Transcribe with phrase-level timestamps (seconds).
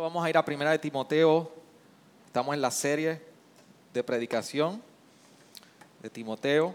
[0.00, 1.50] Vamos a ir a Primera de Timoteo.
[2.26, 3.20] Estamos en la serie
[3.92, 4.80] de predicación
[6.00, 6.74] de Timoteo.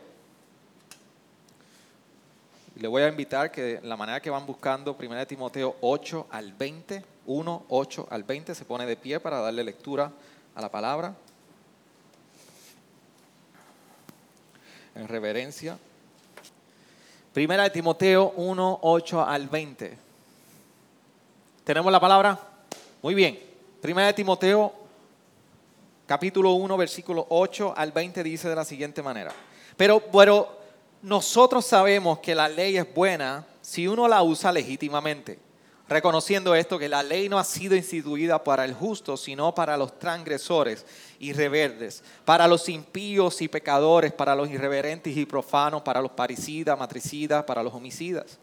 [2.76, 6.54] Le voy a invitar que la manera que van buscando Primera de Timoteo 8 al
[6.54, 10.12] 20, 1, 8 al 20, se pone de pie para darle lectura
[10.55, 11.16] a la palabra.
[14.96, 15.77] En reverencia.
[17.34, 19.98] Primera de Timoteo 1, 8 al 20.
[21.63, 22.52] ¿Tenemos la palabra?
[23.03, 23.38] Muy bien.
[23.82, 24.73] Primera de Timoteo,
[26.05, 29.34] capítulo 1, versículo 8 al 20 dice de la siguiente manera.
[29.76, 30.57] Pero, pero
[31.01, 35.37] nosotros sabemos que la ley es buena si uno la usa legítimamente,
[35.90, 39.99] reconociendo esto que la ley no ha sido instituida para el justo, sino para los
[39.99, 40.85] transgresores
[41.20, 46.79] y rebeldes, para los impíos y pecadores, para los irreverentes y profanos, para los parricidas,
[46.79, 48.40] matricidas, para los homicidas,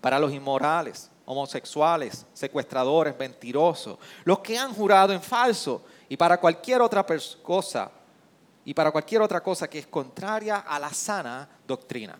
[0.00, 6.80] para los inmorales homosexuales, secuestradores, mentirosos, los que han jurado en falso y para cualquier
[6.80, 7.04] otra
[7.42, 7.90] cosa
[8.64, 12.18] y para cualquier otra cosa que es contraria a la sana doctrina.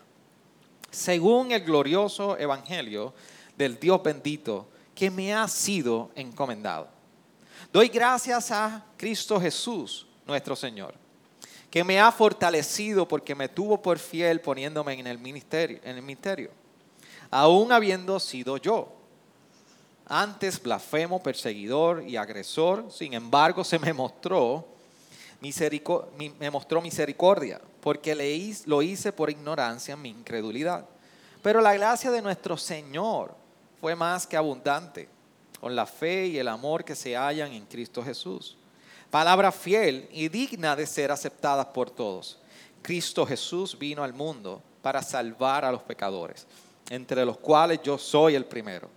[0.91, 3.13] Según el glorioso evangelio
[3.57, 6.89] del Dios bendito que me ha sido encomendado.
[7.71, 10.93] Doy gracias a Cristo Jesús, nuestro Señor,
[11.69, 16.01] que me ha fortalecido porque me tuvo por fiel poniéndome en el ministerio, en el
[16.01, 16.51] ministerio,
[17.29, 18.96] aún habiendo sido yo
[20.07, 24.65] antes blasfemo, perseguidor y agresor, sin embargo se me mostró,
[25.39, 28.15] misericordia, porque
[28.65, 30.85] lo hice por ignorancia, mi incredulidad.
[31.43, 33.35] Pero la gracia de nuestro Señor
[33.79, 35.09] fue más que abundante,
[35.59, 38.57] con la fe y el amor que se hallan en Cristo Jesús.
[39.11, 42.39] Palabra fiel y digna de ser aceptada por todos.
[42.81, 46.45] Cristo Jesús vino al mundo para salvar a los pecadores,
[46.89, 48.89] entre los cuales yo soy el primero.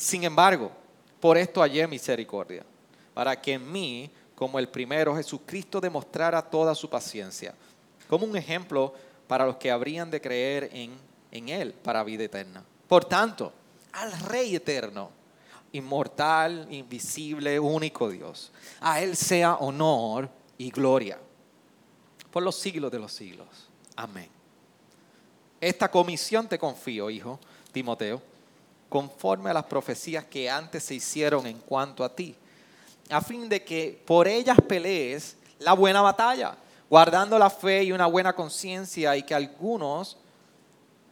[0.00, 0.72] Sin embargo,
[1.20, 2.64] por esto hallé misericordia,
[3.12, 7.54] para que en mí, como el primero, Jesucristo demostrara toda su paciencia,
[8.08, 8.94] como un ejemplo
[9.26, 10.92] para los que habrían de creer en,
[11.30, 12.64] en Él para vida eterna.
[12.88, 13.52] Por tanto,
[13.92, 15.10] al Rey eterno,
[15.72, 21.18] inmortal, invisible, único Dios, a Él sea honor y gloria
[22.30, 23.68] por los siglos de los siglos.
[23.96, 24.30] Amén.
[25.60, 27.38] Esta comisión te confío, hijo
[27.70, 28.29] Timoteo
[28.90, 32.36] conforme a las profecías que antes se hicieron en cuanto a ti,
[33.08, 36.56] a fin de que por ellas pelees la buena batalla,
[36.90, 40.18] guardando la fe y una buena conciencia y que algunos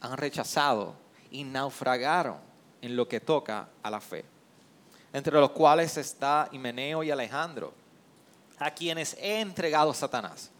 [0.01, 0.93] han rechazado
[1.31, 2.37] y naufragaron
[2.81, 4.25] en lo que toca a la fe,
[5.13, 7.73] entre los cuales está Himeneo y Alejandro,
[8.59, 10.51] a quienes he entregado Satanás,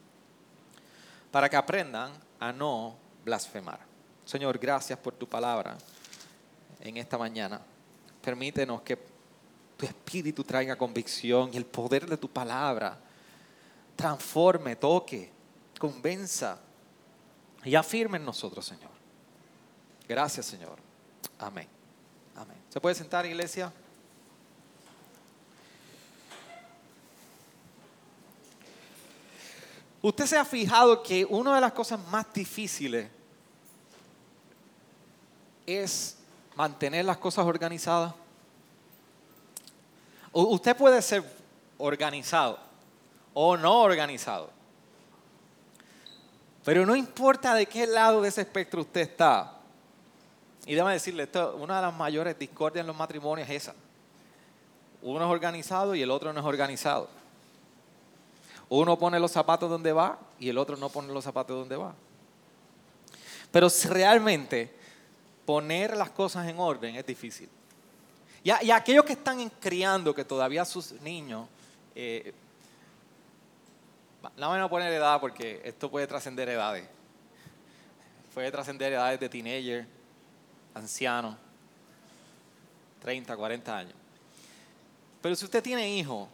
[1.31, 3.79] para que aprendan a no blasfemar.
[4.23, 5.75] Señor, gracias por tu palabra
[6.79, 7.61] en esta mañana.
[8.21, 8.97] Permítenos que
[9.77, 12.99] tu espíritu traiga convicción y el poder de tu palabra
[13.95, 15.29] transforme, toque,
[15.77, 16.57] convenza
[17.65, 18.91] y afirme en nosotros, Señor.
[20.07, 20.77] Gracias, Señor.
[21.37, 21.67] Amén.
[22.35, 22.57] Amén.
[22.69, 23.73] ¿Se puede sentar, iglesia?
[30.01, 33.09] Usted se ha fijado que una de las cosas más difíciles
[35.65, 36.18] es
[36.59, 38.13] mantener las cosas organizadas.
[40.33, 41.23] Usted puede ser
[41.77, 42.59] organizado
[43.33, 44.49] o no organizado.
[46.65, 49.53] Pero no importa de qué lado de ese espectro usted está.
[50.65, 53.75] Y déjame decirle, esto, una de las mayores discordias en los matrimonios es esa.
[55.01, 57.07] Uno es organizado y el otro no es organizado.
[58.67, 61.93] Uno pone los zapatos donde va y el otro no pone los zapatos donde va.
[63.49, 64.77] Pero realmente
[65.49, 67.49] poner las cosas en orden es difícil.
[68.43, 71.47] Y, aquellos que están criando, que todavía sus niños,
[71.95, 72.35] eh,
[74.37, 76.87] no van a poner edad porque esto puede trascender edades.
[78.31, 79.87] Puede trascender edades de teenager,
[80.75, 81.35] anciano,
[83.01, 83.95] 30, 40 años.
[85.19, 86.29] Pero si usted tiene hijos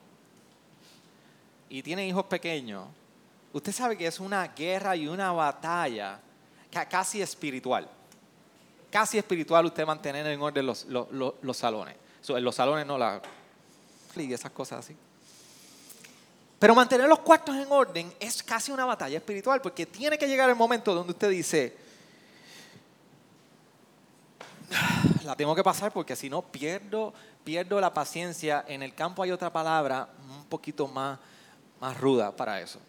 [1.70, 2.86] y tiene hijos pequeños,
[3.54, 6.20] usted sabe que es una guerra y una batalla
[6.90, 7.95] casi espiritual
[8.96, 11.98] casi espiritual usted mantener en orden los, los, salones.
[12.30, 13.22] en los salones no la...
[14.16, 14.96] y esas cosas así.
[16.58, 20.50] Pero mantener los cuartos en orden es casi una batalla espiritual, porque tiene que llegar
[20.50, 21.76] el momento donde usted dice,
[25.26, 27.14] la tengo que pasar porque si no pierdo,
[27.44, 28.64] pierdo la paciencia.
[28.66, 31.20] En el campo hay otra palabra un poquito más,
[31.82, 32.80] más ruda para eso.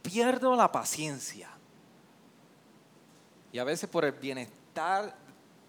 [0.00, 1.50] Pierdo la paciencia.
[3.52, 4.63] Y a veces por el bienestar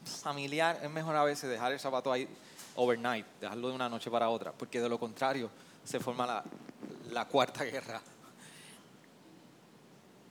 [0.06, 2.28] familiar es mejor a veces dejar el zapato ahí
[2.76, 5.50] overnight, dejarlo de una noche para otra, porque de lo contrario
[5.84, 6.44] se forma la,
[7.12, 8.02] la cuarta guerra.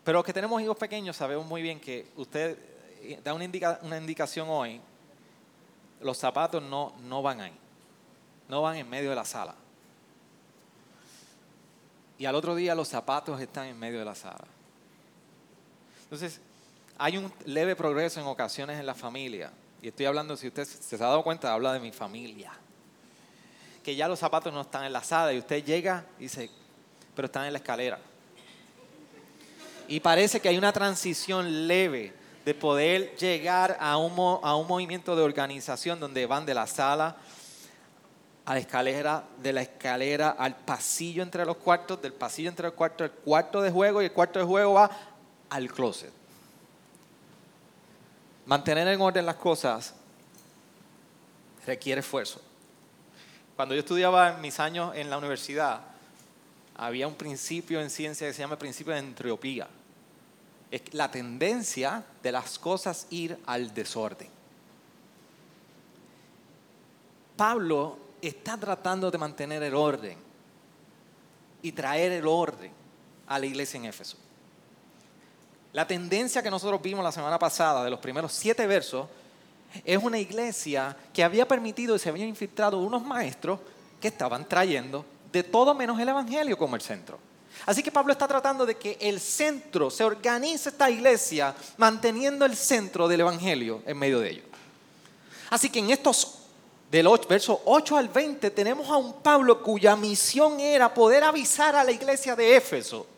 [0.05, 2.59] Pero los que tenemos hijos pequeños sabemos muy bien que usted
[3.01, 3.49] eh, da una,
[3.83, 4.81] una indicación hoy,
[6.01, 7.55] los zapatos no, no van ahí,
[8.49, 9.55] no van en medio de la sala.
[12.19, 14.45] Y al otro día los zapatos están en medio de la sala.
[16.05, 16.41] Entonces,
[16.99, 19.51] hay un leve progreso en ocasiones en la familia.
[19.83, 22.53] Y estoy hablando, si usted se ha dado cuenta, habla de mi familia.
[23.83, 26.51] Que ya los zapatos no están en la sala y usted llega y dice,
[27.15, 27.99] pero están en la escalera.
[29.89, 32.15] Y parece que hay una transición leve
[32.45, 34.13] de poder llegar a un,
[34.43, 37.17] a un movimiento de organización donde van de la sala
[38.47, 42.75] a la escalera, de la escalera al pasillo entre los cuartos, del pasillo entre los
[42.75, 44.91] cuartos, al cuarto de juego y el cuarto de juego va
[45.51, 46.24] al closet.
[48.47, 49.95] Mantener en orden las cosas
[51.67, 52.41] requiere esfuerzo.
[53.57, 55.81] Cuando yo estudiaba mis años en la universidad,
[56.77, 59.69] había un principio en ciencia que se llama el principio de entropía.
[60.71, 64.29] Es la tendencia de las cosas ir al desorden.
[67.37, 70.19] Pablo está tratando de mantener el orden
[71.63, 72.73] y traer el orden
[73.27, 74.19] a la iglesia en Éfeso.
[75.75, 79.09] La tendencia que nosotros vimos la semana pasada de los primeros siete versos
[79.85, 83.59] es una iglesia que había permitido y se habían infiltrado unos maestros
[84.01, 87.19] que estaban trayendo de todo menos el Evangelio como el centro.
[87.67, 92.55] Así que Pablo está tratando de que el centro, se organice esta iglesia manteniendo el
[92.55, 94.45] centro del Evangelio en medio de ellos.
[95.51, 96.39] Así que en estos
[96.89, 101.83] del verso 8 al 20 tenemos a un Pablo cuya misión era poder avisar a
[101.83, 103.09] la iglesia de Éfeso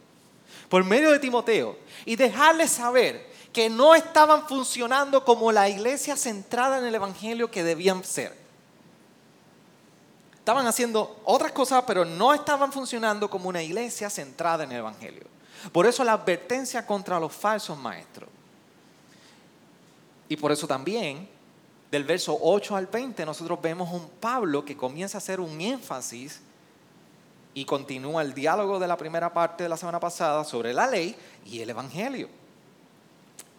[0.69, 6.79] por medio de Timoteo y dejarles saber que no estaban funcionando como la iglesia centrada
[6.79, 8.37] en el Evangelio que debían ser.
[10.35, 15.25] Estaban haciendo otras cosas, pero no estaban funcionando como una iglesia centrada en el Evangelio.
[15.73, 18.29] Por eso la advertencia contra los falsos maestros.
[20.29, 21.29] Y por eso también,
[21.91, 26.41] del verso 8 al 20, nosotros vemos un Pablo que comienza a hacer un énfasis
[27.57, 31.17] y continúa el diálogo de la primera parte de la semana pasada sobre la ley
[31.47, 32.29] y el Evangelio.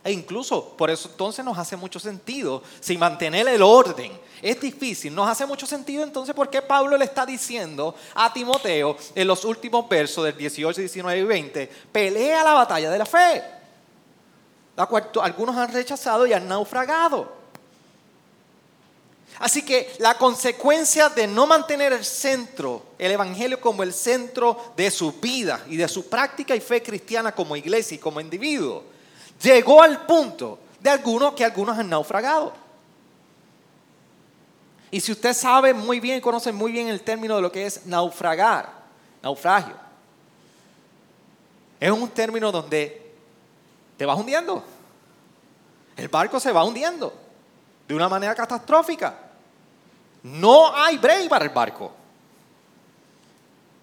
[0.04, 5.16] E incluso por eso entonces nos hace mucho sentido, si mantener el orden es difícil,
[5.16, 9.44] nos hace mucho sentido entonces por qué Pablo le está diciendo a Timoteo en los
[9.44, 13.44] últimos versos del 18, 19 y 20, pelea la batalla de la fe,
[14.76, 17.37] la cual algunos han rechazado y han naufragado.
[19.40, 24.90] Así que la consecuencia de no mantener el centro, el Evangelio como el centro de
[24.90, 28.84] su vida y de su práctica y fe cristiana como iglesia y como individuo,
[29.42, 32.54] llegó al punto de algunos que algunos han naufragado.
[34.90, 37.86] Y si usted sabe muy bien, conoce muy bien el término de lo que es
[37.86, 38.72] naufragar,
[39.22, 39.76] naufragio,
[41.80, 43.14] es un término donde
[43.98, 44.64] te vas hundiendo.
[45.96, 47.14] El barco se va hundiendo
[47.88, 49.27] de una manera catastrófica.
[50.24, 51.92] No hay break para el barco.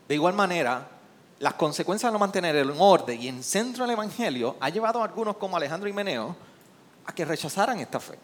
[0.09, 0.87] De igual manera,
[1.39, 5.05] las consecuencias de no mantener el orden y en centro del Evangelio ha llevado a
[5.05, 6.37] algunos como Alejandro y Meneo
[7.07, 8.19] a que rechazaran esta fe.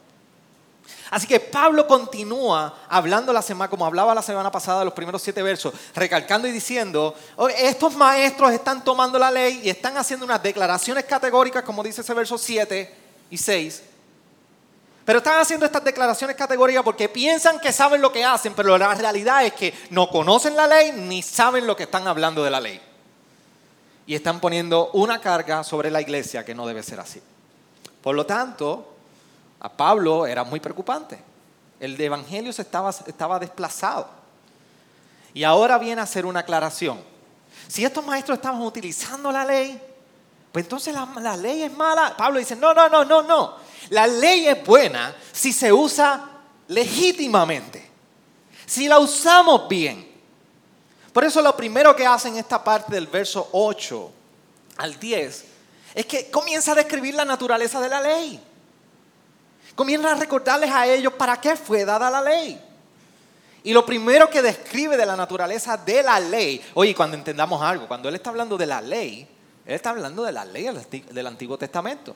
[1.11, 5.43] Así que Pablo continúa hablando la semana, como hablaba la semana pasada, los primeros siete
[5.43, 7.15] versos, recalcando y diciendo,
[7.59, 12.15] estos maestros están tomando la ley y están haciendo unas declaraciones categóricas, como dice ese
[12.15, 12.95] verso 7
[13.31, 13.83] y 6,
[15.11, 18.95] pero están haciendo estas declaraciones categóricas porque piensan que saben lo que hacen, pero la
[18.95, 22.61] realidad es que no conocen la ley ni saben lo que están hablando de la
[22.61, 22.81] ley.
[24.07, 27.21] Y están poniendo una carga sobre la iglesia que no debe ser así.
[28.01, 28.95] Por lo tanto,
[29.59, 31.19] a Pablo era muy preocupante.
[31.81, 34.09] El evangelio se estaba, estaba desplazado.
[35.35, 37.01] Y ahora viene a hacer una aclaración.
[37.67, 39.83] Si estos maestros estaban utilizando la ley,
[40.53, 42.17] pues entonces la, ley es mala.
[42.17, 43.57] Pablo dice, no, no, no, no, no.
[43.91, 46.29] La ley es buena si se usa
[46.69, 47.89] legítimamente,
[48.67, 50.09] si la usamos bien.
[51.13, 54.13] Por eso lo primero que hace en esta parte del verso 8
[54.79, 55.45] al 10
[55.95, 58.41] es que comienza a describir la naturaleza de la ley.
[59.75, 62.61] Comienza a recordarles a ellos para qué fue dada la ley.
[63.63, 67.87] Y lo primero que describe de la naturaleza de la ley, oye, cuando entendamos algo,
[67.87, 69.29] cuando él está hablando de la ley,
[69.67, 70.69] él está hablando de la ley
[71.11, 72.15] del Antiguo Testamento.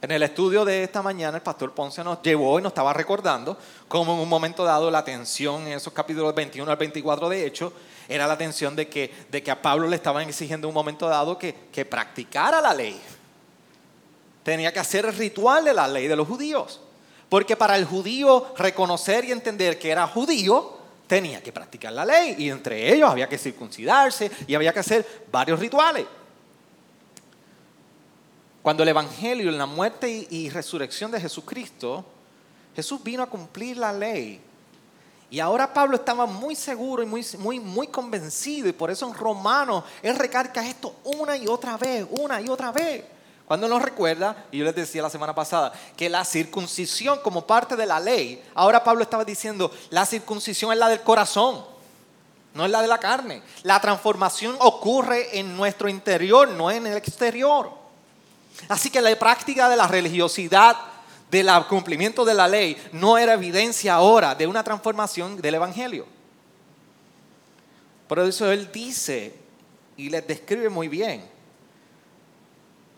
[0.00, 3.56] En el estudio de esta mañana, el pastor Ponce nos llevó y nos estaba recordando
[3.86, 7.72] cómo en un momento dado la atención en esos capítulos 21 al 24 de Hechos
[8.08, 11.08] era la atención de que, de que a Pablo le estaban exigiendo en un momento
[11.08, 13.00] dado que, que practicara la ley.
[14.42, 16.80] Tenía que hacer el ritual de la ley de los judíos.
[17.28, 20.81] Porque para el judío reconocer y entender que era judío,
[21.12, 22.36] tenía que practicar la ley.
[22.38, 26.06] Y entre ellos había que circuncidarse y había que hacer varios rituales.
[28.62, 32.02] Cuando el Evangelio, la muerte y, resurrección de Jesucristo,
[32.74, 34.40] Jesús vino a cumplir la ley.
[35.30, 38.66] Y ahora Pablo estaba muy seguro y muy, muy, muy convencido.
[38.66, 42.72] Y por eso en Romanos él recarga esto una y otra vez, una y otra
[42.72, 43.04] vez.
[43.52, 47.76] Cuando nos recuerda, y yo les decía la semana pasada, que la circuncisión como parte
[47.76, 51.62] de la ley, ahora Pablo estaba diciendo, la circuncisión es la del corazón,
[52.54, 53.42] no es la de la carne.
[53.62, 57.70] La transformación ocurre en nuestro interior, no en el exterior.
[58.70, 60.74] Así que la práctica de la religiosidad,
[61.30, 66.06] del cumplimiento de la ley, no era evidencia ahora de una transformación del Evangelio.
[68.08, 69.34] Por eso él dice
[69.98, 71.31] y les describe muy bien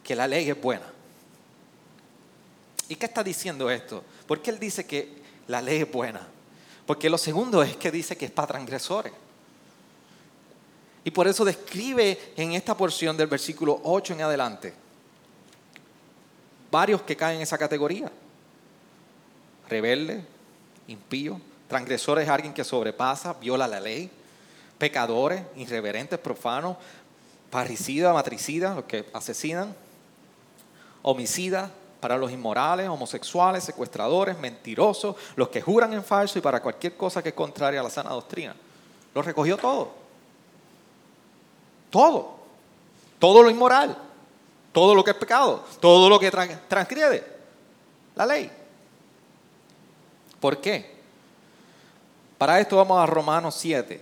[0.05, 0.87] que la ley es buena.
[2.89, 4.05] ¿Y qué está diciendo esto?
[4.27, 5.09] Porque él dice que
[5.49, 6.21] la ley es buena.
[6.87, 9.13] Porque lo segundo es que dice que es para transgresores.
[11.03, 14.85] Y por eso describe en esta porción del versículo 8 en adelante
[16.75, 18.11] varios que caen en esa categoría.
[19.69, 20.25] Rebelde,
[20.89, 24.11] impío, transgresores alguien que sobrepasa, viola la ley,
[24.77, 26.77] pecadores, irreverentes, profanos,
[27.49, 29.73] parricidas, matricidas, los que asesinan,
[31.05, 31.71] homicidas,
[32.01, 37.23] para los inmorales, homosexuales, secuestradores, mentirosos, los que juran en falso y para cualquier cosa
[37.23, 38.55] que es contraria a la sana doctrina.
[39.15, 39.91] Lo recogió todo.
[41.89, 42.37] Todo.
[43.19, 43.97] Todo lo inmoral.
[44.71, 45.65] Todo lo que es pecado.
[45.81, 47.25] Todo lo que transgrede
[48.15, 48.51] la ley.
[50.41, 50.95] ¿Por qué?
[52.37, 53.99] Para esto vamos a Romanos 7.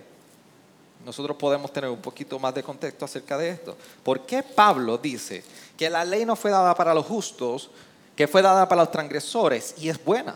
[1.05, 3.77] Nosotros podemos tener un poquito más de contexto acerca de esto.
[4.03, 5.43] ¿Por qué Pablo dice
[5.77, 7.69] que la ley no fue dada para los justos,
[8.15, 10.35] que fue dada para los transgresores y es buena.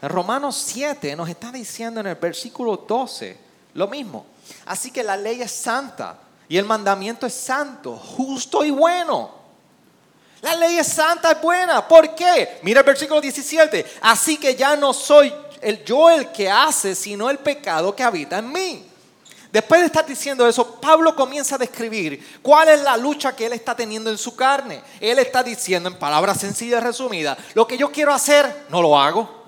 [0.00, 3.38] En Romanos 7 nos está diciendo en el versículo 12
[3.74, 4.26] lo mismo.
[4.66, 6.18] Así que la ley es santa
[6.48, 9.30] y el mandamiento es santo, justo y bueno.
[10.42, 11.88] La ley es santa y buena.
[11.88, 12.58] ¿Por qué?
[12.62, 13.86] Mira el versículo 17.
[14.02, 15.32] Así que ya no soy
[15.62, 18.86] el, yo el que hace, sino el pecado que habita en mí.
[19.54, 23.52] Después de estar diciendo eso, Pablo comienza a describir cuál es la lucha que él
[23.52, 24.82] está teniendo en su carne.
[24.98, 28.98] Él está diciendo en palabras sencillas y resumidas, lo que yo quiero hacer, no lo
[28.98, 29.44] hago.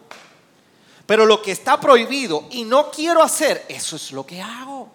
[1.07, 4.89] Pero lo que está prohibido y no quiero hacer, eso es lo que hago.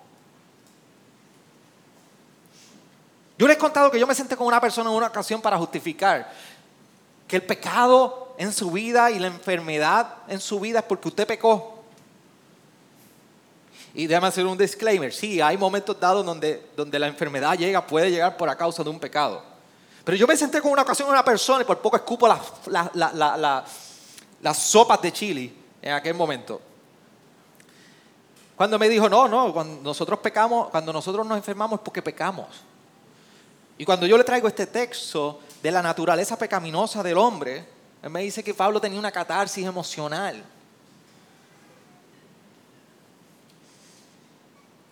[3.37, 5.57] Yo les he contado que yo me senté con una persona en una ocasión para
[5.57, 6.31] justificar
[7.27, 11.27] que el pecado en su vida y la enfermedad en su vida es porque usted
[11.27, 11.80] pecó.
[13.93, 15.13] Y déjame hacer un disclaimer.
[15.13, 18.89] Sí, hay momentos dados donde, donde la enfermedad llega, puede llegar por a causa de
[18.89, 19.43] un pecado.
[20.03, 25.01] Pero yo me senté con una ocasión una persona y por poco escupo las, sopas
[25.01, 26.61] de chili en aquel momento.
[28.55, 32.47] Cuando me dijo, no, no, cuando nosotros pecamos, cuando nosotros nos enfermamos es porque pecamos.
[33.77, 37.65] Y cuando yo le traigo este texto de la naturaleza pecaminosa del hombre,
[38.01, 40.43] él me dice que Pablo tenía una catarsis emocional.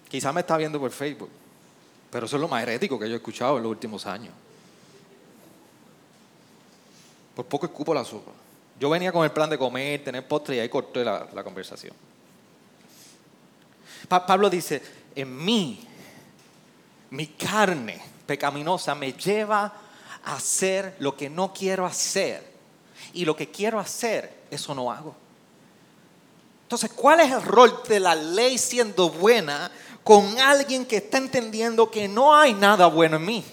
[0.09, 1.29] Quizá me está viendo por Facebook,
[2.11, 4.33] pero eso es lo más herético que yo he escuchado en los últimos años.
[7.35, 8.31] Por poco escupo la sopa.
[8.79, 11.93] Yo venía con el plan de comer, tener postre y ahí corté la, la conversación.
[14.07, 14.81] Pablo dice,
[15.15, 15.85] en mí,
[17.11, 19.73] mi carne pecaminosa me lleva
[20.23, 22.49] a hacer lo que no quiero hacer.
[23.13, 25.15] Y lo que quiero hacer, eso no hago.
[26.69, 29.71] Entonces, ¿cuál es el rol de la ley siendo buena
[30.09, 33.45] con alguien que está entendiendo que no hay nada bueno en mí.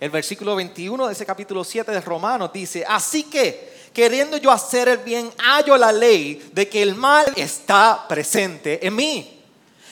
[0.00, 4.88] El versículo 21 de ese capítulo 7 de Romanos dice, así que queriendo yo hacer
[4.88, 9.42] el bien, hallo la ley de que el mal está presente en mí.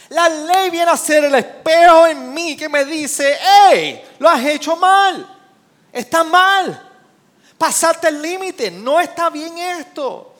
[0.08, 3.36] La ley viene a ser el espejo en mí que me dice,
[3.70, 5.38] hey, lo has hecho mal,
[5.92, 6.92] está mal,
[7.58, 10.35] pasaste el límite, no está bien esto.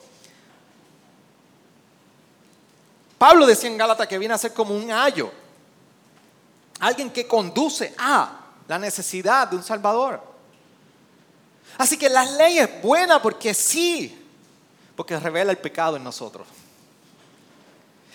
[3.17, 5.31] Pablo decía en Gálatas que viene a ser como un ayo,
[6.79, 10.21] alguien que conduce a la necesidad de un Salvador.
[11.77, 14.25] Así que la ley es buena porque sí,
[14.95, 16.47] porque revela el pecado en nosotros.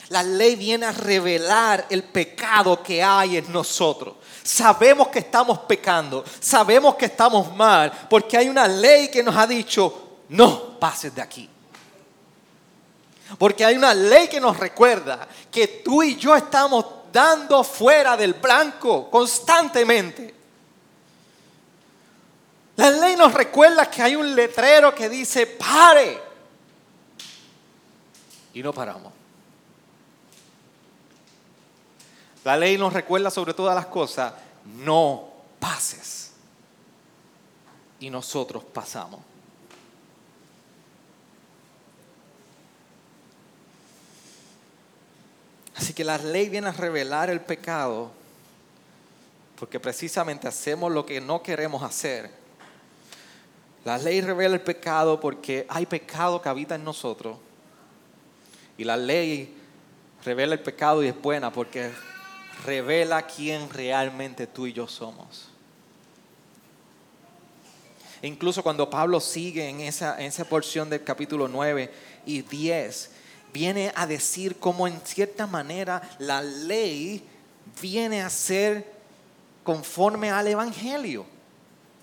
[0.08, 4.16] La ley viene a revelar el pecado que hay en nosotros.
[4.42, 9.46] Sabemos que estamos pecando, sabemos que estamos mal, porque hay una ley que nos ha
[9.46, 11.48] dicho, no pases de aquí.
[13.38, 18.34] Porque hay una ley que nos recuerda que tú y yo estamos dando fuera del
[18.34, 20.34] blanco constantemente.
[22.76, 26.20] La ley nos recuerda que hay un letrero que dice, pare.
[28.54, 29.12] Y no paramos.
[32.44, 34.32] La ley nos recuerda sobre todas las cosas,
[34.64, 35.28] no
[35.60, 36.32] pases.
[38.00, 39.20] Y nosotros pasamos.
[45.82, 48.12] Así que la ley viene a revelar el pecado
[49.58, 52.30] porque precisamente hacemos lo que no queremos hacer.
[53.84, 57.36] La ley revela el pecado porque hay pecado que habita en nosotros.
[58.78, 59.56] Y la ley
[60.24, 61.90] revela el pecado y es buena porque
[62.64, 65.48] revela quién realmente tú y yo somos.
[68.22, 71.92] Incluso cuando Pablo sigue en esa, en esa porción del capítulo 9
[72.24, 73.21] y 10,
[73.52, 77.22] viene a decir cómo en cierta manera la ley
[77.80, 78.90] viene a ser
[79.62, 81.24] conforme al Evangelio.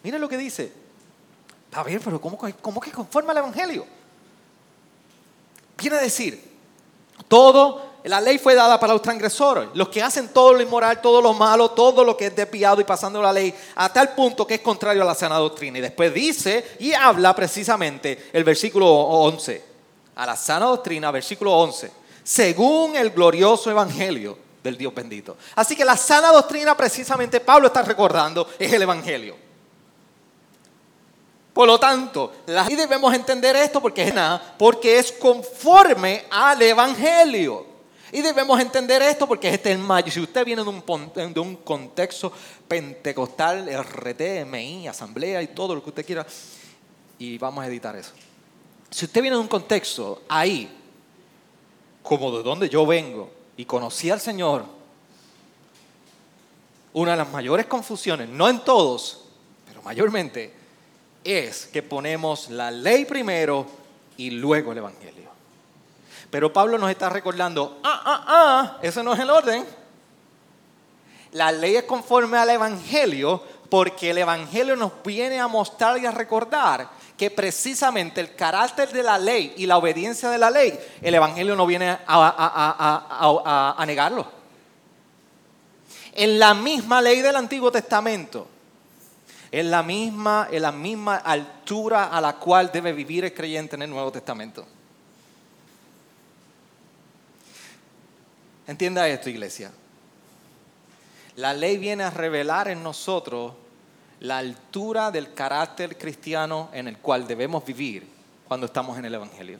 [0.03, 0.72] Mire lo que dice.
[1.74, 3.86] A ver, pero ¿cómo, cómo que conforme al Evangelio?
[5.77, 6.44] Viene a decir,
[7.27, 11.22] todo, la ley fue dada para los transgresores, los que hacen todo lo inmoral, todo
[11.22, 14.56] lo malo, todo lo que es despiado y pasando la ley, a tal punto que
[14.56, 15.77] es contrario a la sana doctrina.
[15.77, 19.68] Y después dice y habla precisamente el versículo 11
[20.19, 21.89] a la sana doctrina, versículo 11,
[22.23, 25.38] según el glorioso evangelio del Dios bendito.
[25.55, 29.38] Así que la sana doctrina, precisamente Pablo está recordando, es el evangelio.
[31.53, 32.33] Por lo tanto,
[32.67, 34.13] y debemos entender esto porque es,
[34.57, 37.65] porque es conforme al evangelio.
[38.11, 40.11] Y debemos entender esto porque este es el mayo.
[40.11, 42.33] Si usted viene de un, de un contexto
[42.67, 46.25] pentecostal, RT, MI, asamblea y todo lo que usted quiera,
[47.17, 48.11] y vamos a editar eso
[48.89, 50.75] si usted viene de un contexto ahí,
[52.01, 54.65] como de donde yo vengo, y conocí al Señor,
[56.93, 59.25] una de las mayores confusiones, no en todos,
[59.67, 60.53] pero mayormente,
[61.23, 63.65] es que ponemos la ley primero
[64.17, 65.29] y luego el Evangelio.
[66.31, 69.65] Pero Pablo nos está recordando, ah, ah, ah, ese no es el orden.
[71.33, 76.11] La ley es conforme al Evangelio porque el Evangelio nos viene a mostrar y a
[76.11, 76.89] recordar
[77.20, 81.53] que precisamente el carácter de la ley y la obediencia de la ley, el Evangelio
[81.53, 84.25] no viene a, negarlo.
[86.14, 88.48] En la misma ley del Antiguo Testamento,
[89.51, 93.82] en la, misma, en la misma altura a la cual debe vivir el creyente en
[93.82, 94.66] el Nuevo Testamento.
[98.66, 99.74] Entienda esto, iglesia.
[101.36, 103.55] La ley viene a revelar en nosotros
[104.22, 108.08] la altura del carácter cristiano en el cual debemos vivir
[108.48, 109.60] cuando estamos en el Evangelio.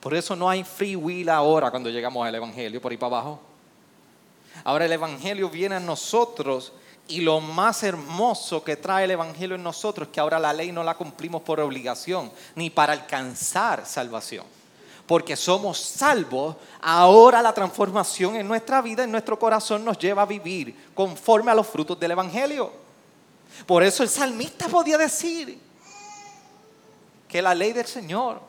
[0.00, 3.40] Por eso no hay free will ahora cuando llegamos al Evangelio, por ahí para abajo.
[4.64, 6.72] Ahora el Evangelio viene a nosotros
[7.08, 10.72] y lo más hermoso que trae el Evangelio en nosotros es que ahora la ley
[10.72, 14.44] no la cumplimos por obligación, ni para alcanzar salvación
[15.12, 20.24] porque somos salvos, ahora la transformación en nuestra vida, en nuestro corazón, nos lleva a
[20.24, 22.72] vivir conforme a los frutos del Evangelio.
[23.66, 25.58] Por eso el salmista podía decir
[27.28, 28.40] que la ley del Señor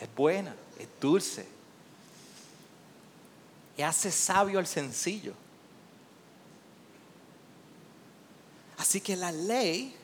[0.00, 1.46] es buena, es dulce,
[3.76, 5.34] y hace sabio al sencillo.
[8.76, 9.94] Así que la ley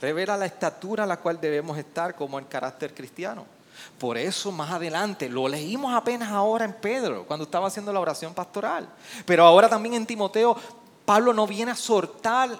[0.00, 3.55] revela la estatura a la cual debemos estar como el carácter cristiano.
[3.98, 8.34] Por eso más adelante, lo leímos apenas ahora en Pedro, cuando estaba haciendo la oración
[8.34, 8.88] pastoral.
[9.24, 10.56] Pero ahora también en Timoteo,
[11.04, 12.50] Pablo no viene a soltar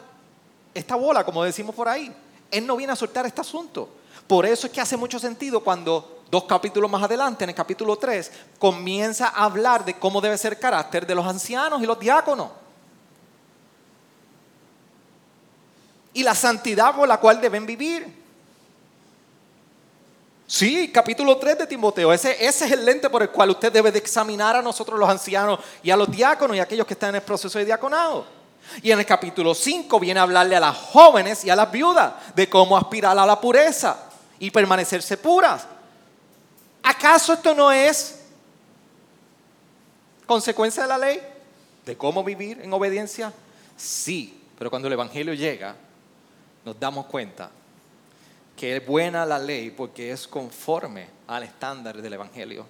[0.73, 2.15] esta bola, como decimos por ahí.
[2.51, 3.89] Él no viene a soltar este asunto.
[4.27, 7.97] Por eso es que hace mucho sentido cuando dos capítulos más adelante, en el capítulo
[7.97, 11.99] 3, comienza a hablar de cómo debe ser el carácter de los ancianos y los
[11.99, 12.51] diáconos.
[16.13, 18.26] Y la santidad por la cual deben vivir.
[20.47, 22.13] Sí, capítulo 3 de Timoteo.
[22.13, 25.59] Ese, es el lente por el cual usted debe de examinar a nosotros los ancianos
[25.83, 28.25] y a los diáconos y a aquellos que están en el proceso de diaconado.
[28.81, 32.13] Y en el capítulo 5 viene a hablarle a las jóvenes y a las viudas
[32.35, 35.67] de cómo aspirar a la pureza y permanecerse puras.
[36.83, 38.21] ¿Acaso esto no es
[40.27, 41.21] consecuencia de la ley?
[41.85, 43.33] ¿De cómo vivir en obediencia?
[43.77, 45.75] Sí, pero cuando el Evangelio llega,
[46.65, 47.51] nos damos cuenta
[48.57, 52.67] que es buena la ley porque es conforme al estándar del Evangelio.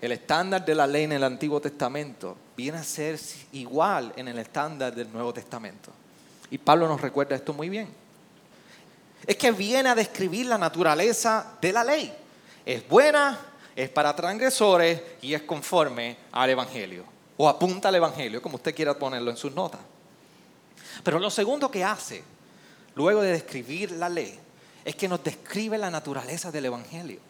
[0.00, 3.18] el estándar de la ley en el Antiguo Testamento viene a ser
[3.52, 5.90] igual en el estándar del Nuevo Testamento.
[6.50, 7.88] Y Pablo nos recuerda esto muy bien.
[9.26, 12.12] Es que viene a describir la naturaleza de la ley.
[12.64, 13.38] Es buena,
[13.74, 17.04] es para transgresores y es conforme al Evangelio.
[17.38, 19.80] O apunta al Evangelio, como usted quiera ponerlo en sus notas.
[21.02, 22.22] Pero lo segundo que hace,
[22.96, 24.36] luego de describir la ley,
[24.84, 27.20] es que nos describe la naturaleza del Evangelio.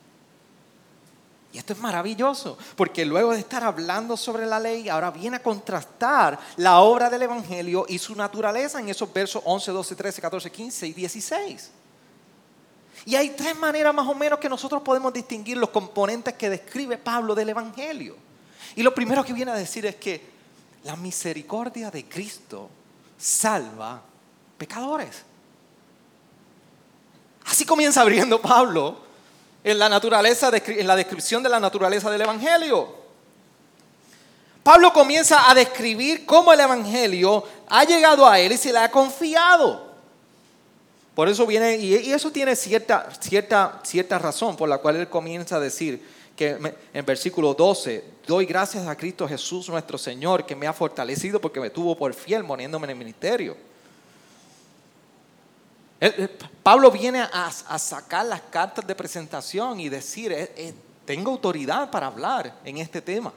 [1.52, 5.42] Y esto es maravilloso, porque luego de estar hablando sobre la ley, ahora viene a
[5.42, 10.50] contrastar la obra del Evangelio y su naturaleza en esos versos 11, 12, 13, 14,
[10.52, 11.70] 15 y 16.
[13.06, 16.98] Y hay tres maneras más o menos que nosotros podemos distinguir los componentes que describe
[16.98, 18.16] Pablo del Evangelio.
[18.74, 20.20] Y lo primero que viene a decir es que
[20.84, 22.68] la misericordia de Cristo
[23.16, 24.02] salva
[24.58, 25.24] pecadores.
[27.46, 28.96] Así comienza abriendo Pablo
[29.62, 33.06] en la naturaleza, en la descripción de la naturaleza del Evangelio.
[34.62, 38.90] Pablo comienza a describir cómo el Evangelio ha llegado a él y se le ha
[38.90, 39.86] confiado.
[41.14, 45.56] Por eso viene, y eso tiene cierta, cierta, cierta razón por la cual él comienza
[45.56, 46.04] a decir
[46.36, 46.58] que
[46.92, 51.60] en versículo 12, doy gracias a Cristo Jesús nuestro Señor que me ha fortalecido porque
[51.60, 53.56] me tuvo por fiel muriéndome en el ministerio.
[56.62, 60.74] Pablo viene a, sacar las cartas de presentación y decir, eh, eh,
[61.06, 63.32] tengo autoridad para hablar en este tema.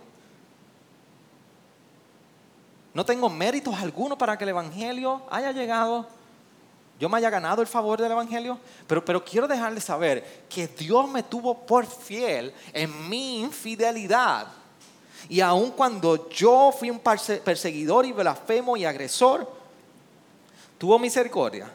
[2.94, 6.08] No tengo méritos algunos para que el Evangelio haya llegado,
[7.00, 11.10] yo me haya ganado el favor del Evangelio, pero, pero quiero dejarles saber que Dios
[11.10, 14.48] me tuvo por fiel en mi infidelidad.
[15.30, 19.50] Y aun cuando yo fui un perseguidor y blasfemo y agresor,
[20.78, 21.72] tuvo misericordia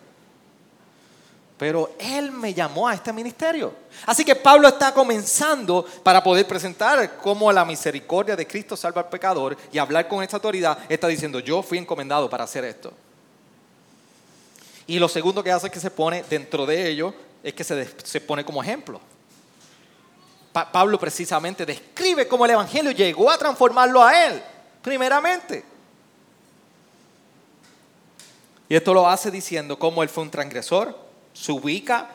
[1.57, 3.73] pero Él me llamó a este ministerio.
[4.07, 9.09] Así que Pablo está comenzando para poder presentar cómo la misericordia de Cristo salva al
[9.09, 10.79] pecador y hablar con esta autoridad.
[10.89, 12.93] Está diciendo, yo fui encomendado para hacer esto.
[14.87, 17.89] Y lo segundo que hace es que se pone dentro de ello, es que se,
[18.03, 19.01] se pone como ejemplo.
[20.53, 24.43] Pablo precisamente describe cómo el Evangelio llegó a transformarlo a él,
[24.83, 25.65] primeramente.
[28.69, 31.04] Y esto lo hace diciendo cómo él fue un transgresor,
[31.35, 32.09] se ubica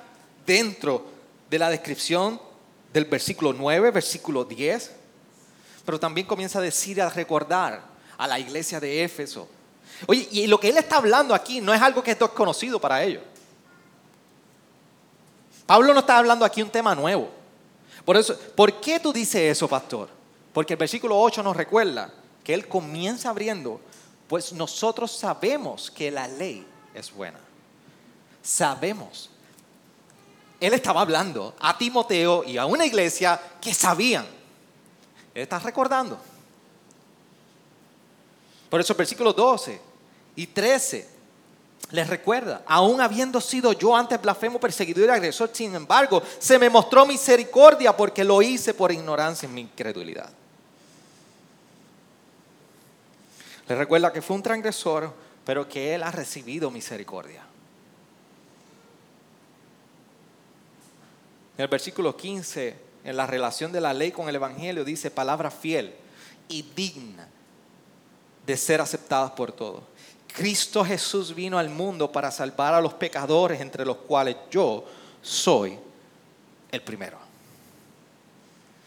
[0.46, 1.06] dentro
[1.50, 2.42] de la descripción
[2.92, 4.92] del versículo 9, versículo 10,
[5.86, 7.84] pero también comienza a decir, a recordar
[8.18, 9.48] a la iglesia de Éfeso.
[10.08, 13.04] Oye, y lo que él está hablando aquí no es algo que es desconocido para
[13.04, 13.22] ellos.
[15.66, 17.30] Pablo no está hablando aquí un tema nuevo.
[18.06, 20.10] Por eso, ¿por qué tú dices eso, pastor?
[20.54, 22.12] Porque el versículo 8 nos recuerda
[22.44, 23.80] que él comienza abriendo,
[24.28, 27.49] pues nosotros sabemos que la ley es buena
[28.42, 29.30] sabemos.
[30.60, 34.26] Él estaba hablando a Timoteo y a una iglesia que sabían.
[35.34, 36.20] Él está recordando.
[38.70, 39.82] Por eso el versículo 12
[40.36, 41.20] y 13
[41.92, 46.70] les recuerda, aún habiendo sido yo antes blasfemo, perseguidor y agresor, sin embargo, se me
[46.70, 50.30] mostró misericordia porque lo hice por ignorancia en mi incredulidad.
[53.68, 55.12] Les recuerda que fue un transgresor,
[55.44, 57.44] pero que él ha recibido misericordia.
[61.60, 65.52] En el versículo 15, en la relación de la ley con el Evangelio, dice palabra
[65.52, 65.94] fiel
[66.48, 67.28] y digna
[68.46, 69.84] de ser aceptadas por todos.
[70.34, 74.86] Cristo Jesús vino al mundo para salvar a los pecadores, entre los cuales yo
[75.22, 75.78] soy
[76.72, 77.18] el primero.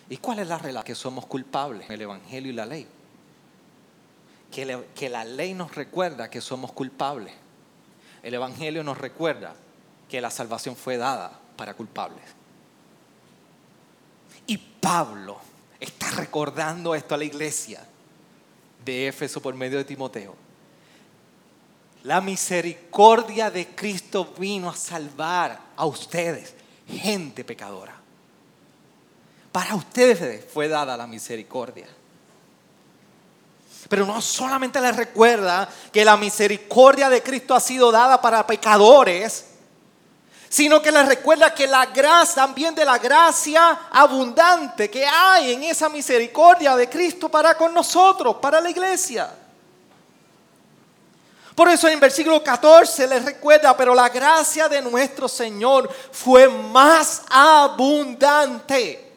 [0.09, 0.87] ¿Y cuál es la relación?
[0.87, 2.87] Que somos culpables el Evangelio y la ley.
[4.51, 7.35] Que, que la ley nos recuerda que somos culpables.
[8.23, 9.53] El Evangelio nos recuerda
[10.09, 12.42] que la salvación fue dada para culpables.
[14.47, 15.39] Y Pablo
[15.79, 17.85] está recordando esto a la iglesia
[18.85, 20.35] de Éfeso por medio de Timoteo.
[22.05, 26.55] La misericordia de Cristo vino a salvar a ustedes,
[26.89, 27.95] gente pecadora.
[29.53, 31.87] Para ustedes fue dada la misericordia.
[33.89, 39.52] Pero no solamente les recuerda que la misericordia de Cristo ha sido dada para pecadores,
[40.53, 45.63] sino que les recuerda que la gracia, también de la gracia abundante que hay en
[45.63, 49.33] esa misericordia de Cristo para con nosotros, para la iglesia.
[51.55, 57.23] Por eso en versículo 14 les recuerda, pero la gracia de nuestro Señor fue más
[57.31, 59.11] abundante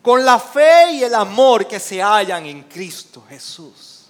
[0.00, 4.06] con la fe y el amor que se hallan en Cristo Jesús.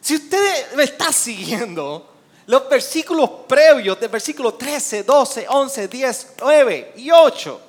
[0.00, 2.17] Si usted me está siguiendo,
[2.48, 7.60] los versículos previos del versículo 13, 12, 11, 10, 9 y 8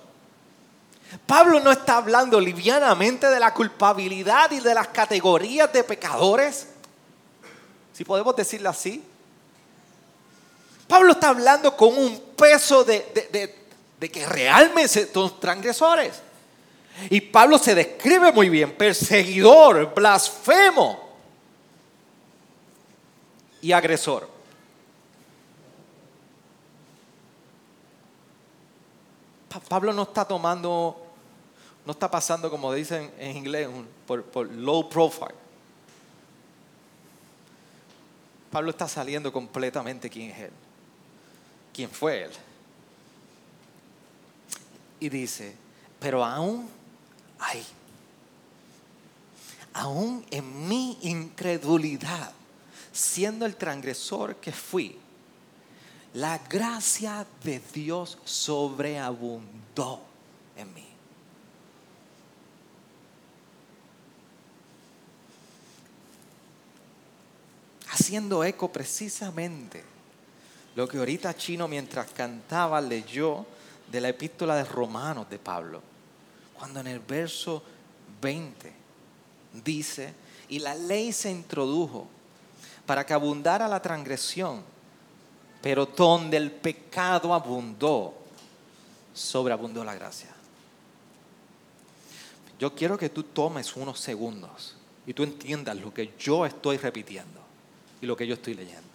[1.25, 6.67] Pablo no está hablando livianamente de la culpabilidad y de las categorías de pecadores.
[7.93, 9.03] Si podemos decirlo así.
[10.87, 13.55] Pablo está hablando con un peso de,
[13.99, 16.13] de que realmente son transgresores.
[17.09, 21.09] Y Pablo se describe muy bien, perseguidor, blasfemo
[23.61, 24.38] y agresor.
[29.49, 30.95] Pablo no está tomando,
[31.85, 33.67] no está pasando como dicen en inglés,
[34.05, 35.35] por, por low profile.
[38.51, 40.51] Pablo está saliendo completamente quién es él,
[41.73, 42.31] quién fue él.
[44.99, 45.55] Y dice,
[45.99, 46.69] pero aún
[47.39, 47.65] hay,
[49.73, 52.33] aún en mi incredulidad,
[52.91, 54.97] siendo el transgresor que fui,
[56.13, 60.01] la gracia de Dios sobreabundó
[60.55, 60.85] en mí.
[67.91, 69.83] Haciendo eco precisamente
[70.75, 73.45] lo que ahorita Chino mientras cantaba leyó
[73.91, 75.81] de la epístola de Romanos de Pablo,
[76.57, 77.63] cuando en el verso
[78.21, 78.71] 20
[79.63, 80.13] dice,
[80.47, 82.07] y la ley se introdujo
[82.85, 84.63] para que abundara la transgresión
[85.61, 88.13] pero donde el pecado abundó,
[89.13, 90.29] sobreabundó la gracia.
[92.57, 97.39] Yo quiero que tú tomes unos segundos y tú entiendas lo que yo estoy repitiendo
[98.01, 98.87] y lo que yo estoy leyendo.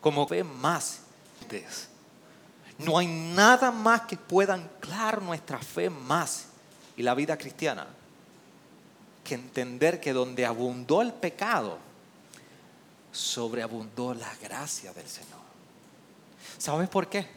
[0.00, 1.02] Como ve más,
[2.78, 6.46] no hay nada más que pueda anclar nuestra fe más
[6.96, 7.86] y la vida cristiana
[9.24, 11.78] que entender que donde abundó el pecado,
[13.12, 15.40] sobreabundó la gracia del Señor.
[16.58, 17.28] ¿Sabes por qué?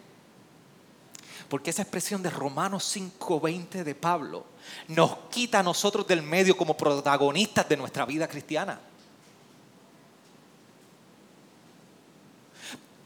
[1.49, 4.45] Porque esa expresión de Romanos 5:20 de Pablo
[4.87, 8.79] nos quita a nosotros del medio como protagonistas de nuestra vida cristiana.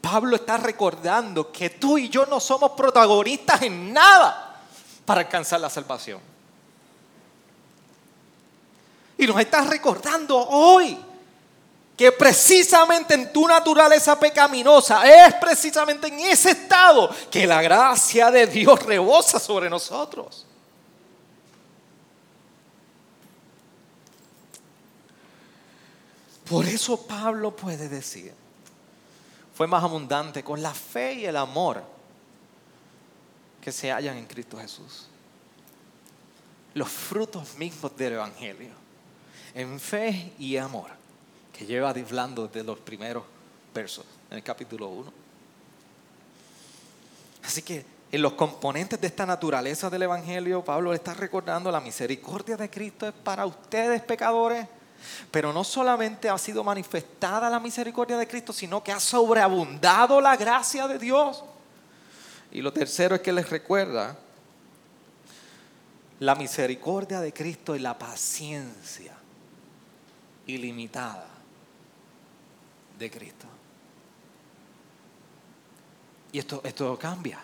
[0.00, 4.62] Pablo está recordando que tú y yo no somos protagonistas en nada
[5.04, 6.20] para alcanzar la salvación.
[9.18, 10.98] Y nos está recordando hoy
[12.00, 18.46] que precisamente en tu naturaleza pecaminosa es precisamente en ese estado que la gracia de
[18.46, 20.46] Dios rebosa sobre nosotros.
[26.48, 28.32] Por eso Pablo puede decir,
[29.54, 31.84] fue más abundante con la fe y el amor
[33.60, 35.06] que se hallan en Cristo Jesús.
[36.72, 38.72] Los frutos mismos del Evangelio,
[39.52, 40.99] en fe y amor
[41.60, 43.22] que lleva hablando de los primeros
[43.74, 45.12] versos en el capítulo 1.
[47.44, 51.82] Así que en los componentes de esta naturaleza del Evangelio, Pablo le está recordando la
[51.82, 54.66] misericordia de Cristo es para ustedes pecadores,
[55.30, 60.38] pero no solamente ha sido manifestada la misericordia de Cristo, sino que ha sobreabundado la
[60.38, 61.44] gracia de Dios.
[62.52, 64.16] Y lo tercero es que les recuerda
[66.20, 69.12] la misericordia de Cristo y la paciencia
[70.46, 71.30] ilimitada
[73.00, 73.46] de Cristo.
[76.32, 77.40] Y esto, esto cambia.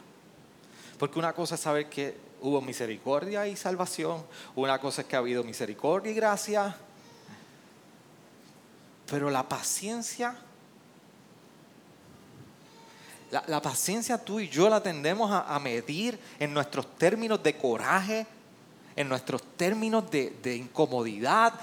[0.99, 5.19] Porque una cosa es saber que hubo misericordia y salvación, una cosa es que ha
[5.19, 6.77] habido misericordia y gracia,
[9.11, 10.37] pero la paciencia,
[13.31, 18.27] la, paciencia tú y yo la tendemos a, medir en nuestros términos de coraje,
[18.95, 21.55] en nuestros términos de, de incomodidad.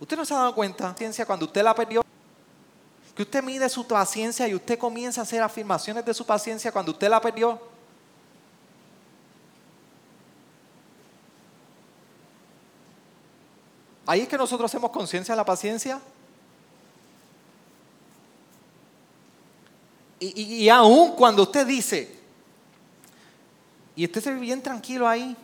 [0.00, 2.03] ¿Usted no se ha dado cuenta, paciencia, cuando usted la perdió?
[3.14, 6.92] Que usted mide su paciencia y usted comienza a hacer afirmaciones de su paciencia cuando
[6.92, 7.60] usted la perdió.
[14.06, 16.00] Ahí es que nosotros hacemos conciencia de la paciencia.
[20.20, 22.10] Y, aún cuando usted dice,
[23.94, 25.36] y usted se ve bien tranquilo ahí,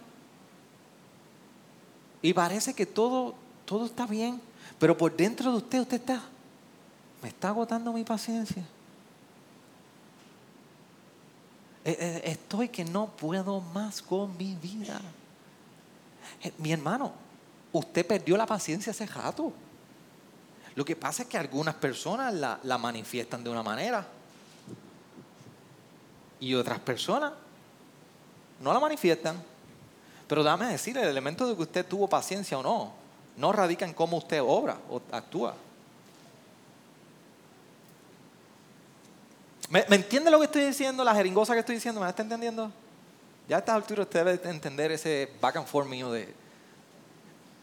[2.22, 3.34] y parece que todo,
[3.66, 4.40] todo está bien,
[4.78, 6.22] pero por dentro de usted usted está
[7.22, 8.64] me está agotando mi paciencia.
[11.84, 15.00] Eh, eh, estoy que no puedo más con mi vida.
[16.42, 17.12] Eh, mi hermano,
[17.72, 19.52] usted perdió la paciencia hace rato.
[20.74, 24.06] Lo que pasa es que algunas personas la, la manifiestan de una manera
[26.38, 27.32] y otras personas
[28.60, 29.42] no la manifiestan.
[30.28, 32.92] Pero dame decir, el elemento de que usted tuvo paciencia o no,
[33.36, 35.54] no radica en cómo usted obra o actúa.
[39.70, 41.04] ¿Me, entiende lo que estoy diciendo?
[41.04, 42.72] La jeringosa que estoy diciendo, ¿me la está entendiendo?
[43.48, 46.34] Ya a esta altura usted debe entender ese back and forth mío de...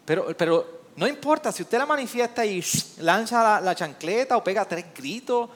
[0.06, 2.64] Pero, pero no importa, si usted la manifiesta y
[3.00, 5.50] lanza la, chancleta o pega tres gritos,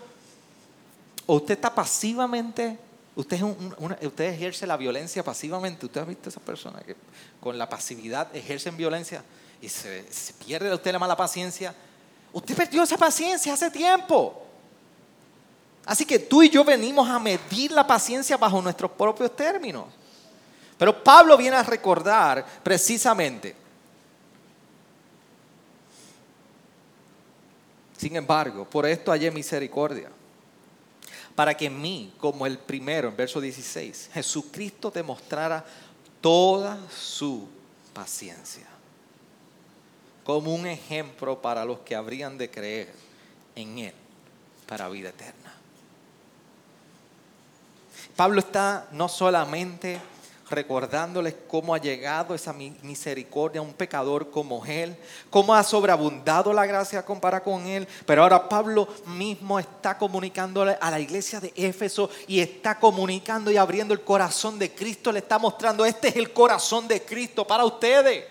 [1.25, 2.77] o usted está pasivamente,
[3.15, 3.43] usted, es
[4.01, 5.85] usted ejerce la violencia pasivamente.
[5.85, 6.97] Usted ha visto esas personas que
[7.39, 9.23] con la pasividad ejercen violencia
[9.61, 11.73] y se, se pierde de usted la mala paciencia.
[12.33, 14.50] Usted perdió esa paciencia hace tiempo.
[15.85, 19.85] Así que tú y yo venimos a medir la paciencia bajo nuestros propios términos.
[20.77, 23.55] Pero Pablo viene a recordar precisamente.
[27.97, 30.09] Sin embargo, por esto hallé misericordia.
[31.35, 35.63] Para que en mí, como el primero, en verso 16, Jesucristo demostrara
[36.19, 37.47] toda su
[37.93, 38.67] paciencia.
[40.23, 42.93] Como un ejemplo para los que habrían de creer
[43.55, 43.93] en Él
[44.67, 45.60] para vida eterna.
[48.21, 49.99] Pablo está no solamente
[50.47, 54.95] recordándoles cómo ha llegado esa mi- misericordia a un pecador como él,
[55.31, 60.91] cómo ha sobreabundado la gracia compara con él, pero ahora Pablo mismo está comunicándole a
[60.91, 65.39] la iglesia de Éfeso y está comunicando y abriendo el corazón de Cristo, le está
[65.39, 68.23] mostrando, este es el corazón de Cristo para ustedes.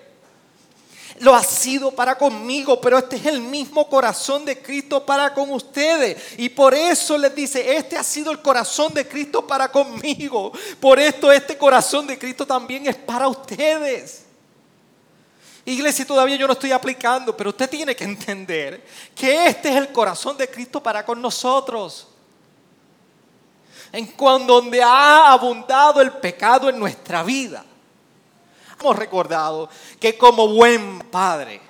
[1.20, 5.50] Lo ha sido para conmigo, pero este es el mismo corazón de Cristo para con
[5.50, 6.38] ustedes.
[6.38, 10.50] Y por eso les dice, este ha sido el corazón de Cristo para conmigo.
[10.80, 14.24] Por esto este corazón de Cristo también es para ustedes.
[15.66, 18.83] Iglesia, todavía yo no estoy aplicando, pero usted tiene que entender
[19.14, 22.09] que este es el corazón de Cristo para con nosotros.
[23.92, 27.66] En cuando donde ha abundado el pecado en nuestra vida
[28.80, 31.60] hemos recordado que como buen padre,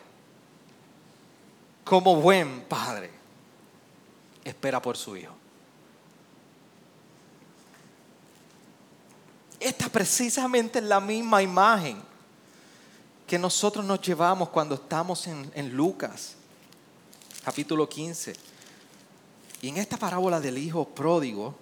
[1.85, 3.11] como buen padre,
[4.44, 5.35] espera por su hijo.
[9.59, 12.01] Esta precisamente es la misma imagen
[13.27, 16.35] que nosotros nos llevamos cuando estamos en, Lucas,
[17.44, 18.35] capítulo 15.
[19.62, 21.55] Y en esta parábola del hijo pródigo,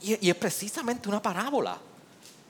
[0.00, 1.80] y es precisamente una parábola.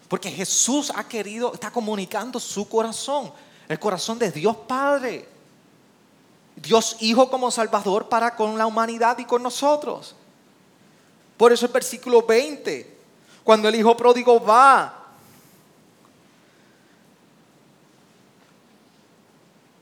[0.09, 3.33] Porque Jesús ha querido, está comunicando su corazón,
[3.69, 5.29] el corazón de Dios Padre.
[6.57, 10.15] Dios Hijo como Salvador para con la humanidad y con nosotros.
[11.37, 12.99] Por eso el versículo 20,
[13.45, 15.07] cuando el Hijo pródigo va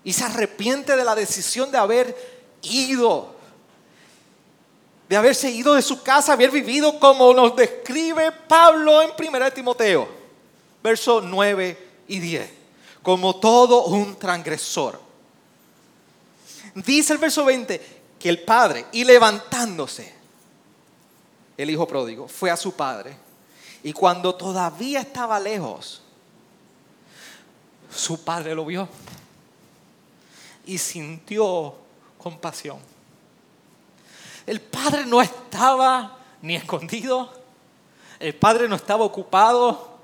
[0.02, 2.16] y se arrepiente de la decisión de haber
[2.62, 3.33] ido,
[5.14, 10.08] de haberse ido de su casa, haber vivido como nos describe Pablo en 1 Timoteo,
[10.82, 12.50] versos 9 y 10,
[13.00, 15.00] como todo un transgresor.
[16.74, 17.80] Dice el verso 20
[18.18, 20.12] que el padre, y levantándose,
[21.56, 23.16] el hijo pródigo, fue a su padre,
[23.84, 26.02] y cuando todavía estaba lejos,
[27.94, 28.88] su padre lo vio
[30.66, 31.72] y sintió
[32.18, 32.93] compasión.
[34.46, 37.32] El padre no estaba ni escondido,
[38.18, 39.94] el padre no estaba ocupado,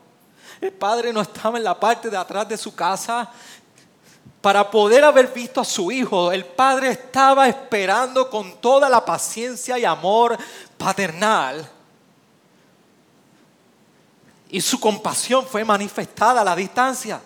[0.61, 3.31] el padre no estaba en la parte de atrás de su casa.
[4.41, 9.79] Para poder haber visto a su hijo, el padre estaba esperando con toda la paciencia
[9.79, 10.39] y amor
[10.79, 11.69] paternal.
[14.49, 17.21] Y su compasión fue manifestada a la distancia.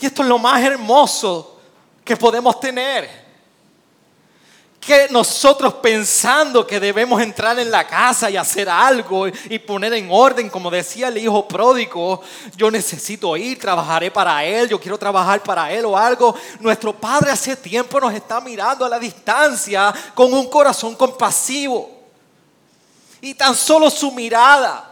[0.00, 1.60] Y esto es lo más hermoso
[2.04, 3.29] que podemos tener.
[4.90, 10.08] Que nosotros pensando que debemos entrar en la casa y hacer algo y poner en
[10.10, 12.20] orden, como decía el hijo pródigo,
[12.56, 16.34] yo necesito ir, trabajaré para él, yo quiero trabajar para él o algo.
[16.58, 21.88] Nuestro Padre hace tiempo nos está mirando a la distancia con un corazón compasivo.
[23.20, 24.89] Y tan solo su mirada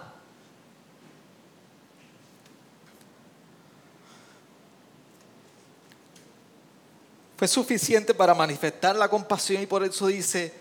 [7.39, 10.53] fue suficiente para manifestar la compasión y por eso dice,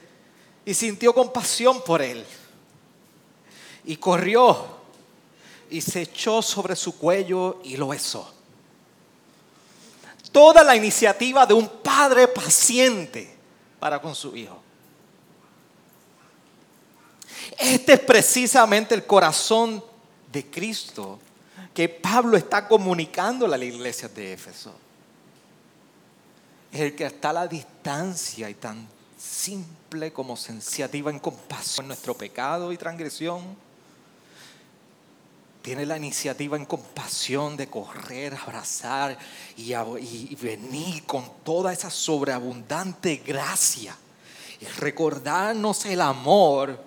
[0.64, 2.24] y sintió compasión por él.
[3.84, 4.78] Y corrió
[5.72, 8.32] y se echó sobre su cuello y lo besó.
[10.32, 13.36] Toda la iniciativa de un padre paciente
[13.80, 14.62] para con su hijo.
[17.58, 19.84] Este es precisamente el corazón
[20.32, 21.18] de Cristo
[21.74, 24.87] que Pablo está comunicando a la iglesia de Éfeso
[26.72, 28.88] es el que está a la distancia y tan
[29.18, 33.44] simple como sensitiva en compasión nuestro pecado y transgresión.
[35.62, 39.18] Tiene la iniciativa en compasión de correr, abrazar
[39.58, 43.96] y, y venir con toda esa sobreabundante gracia
[44.60, 46.82] y recordarnos el amor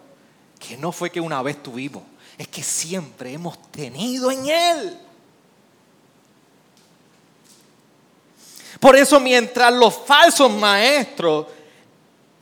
[0.58, 2.02] que no fue que una vez tuvimos,
[2.38, 4.98] es que siempre hemos tenido en Él.
[8.80, 11.46] Por eso mientras los falsos maestros,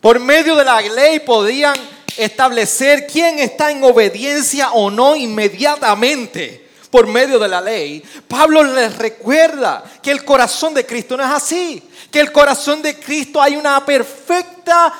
[0.00, 1.74] por medio de la ley, podían
[2.16, 8.96] establecer quién está en obediencia o no inmediatamente por medio de la ley, Pablo les
[8.96, 13.56] recuerda que el corazón de Cristo no es así, que el corazón de Cristo hay
[13.56, 14.94] una perfecta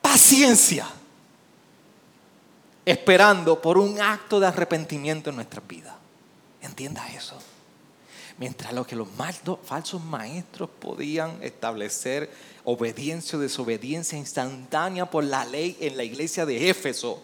[0.00, 0.86] paciencia,
[2.84, 5.94] esperando por un acto de arrepentimiento en nuestras vidas.
[6.62, 7.36] Entienda eso.
[8.38, 9.08] Mientras lo que los
[9.64, 12.30] falsos maestros podían establecer
[12.64, 17.22] obediencia o desobediencia instantánea por la ley en la iglesia de Éfeso,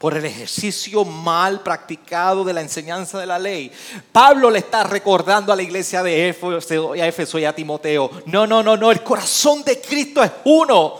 [0.00, 3.70] por el ejercicio mal practicado de la enseñanza de la ley.
[4.10, 8.78] Pablo le está recordando a la iglesia de Éfeso y a Timoteo, no, no, no,
[8.78, 10.98] no, el corazón de Cristo es uno,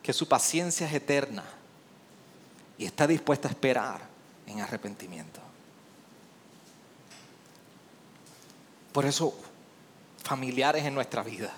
[0.00, 1.44] que su paciencia es eterna
[2.78, 4.00] y está dispuesta a esperar
[4.46, 5.49] en arrepentimiento.
[8.92, 9.34] Por eso
[10.22, 11.52] familiares en nuestra vida,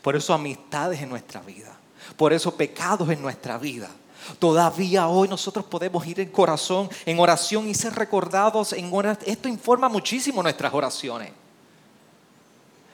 [0.00, 1.76] por eso amistades en nuestra vida,
[2.16, 3.90] por eso pecados en nuestra vida
[4.38, 9.28] Todavía hoy nosotros podemos ir en corazón, en oración y ser recordados en oración.
[9.30, 11.32] Esto informa muchísimo nuestras oraciones.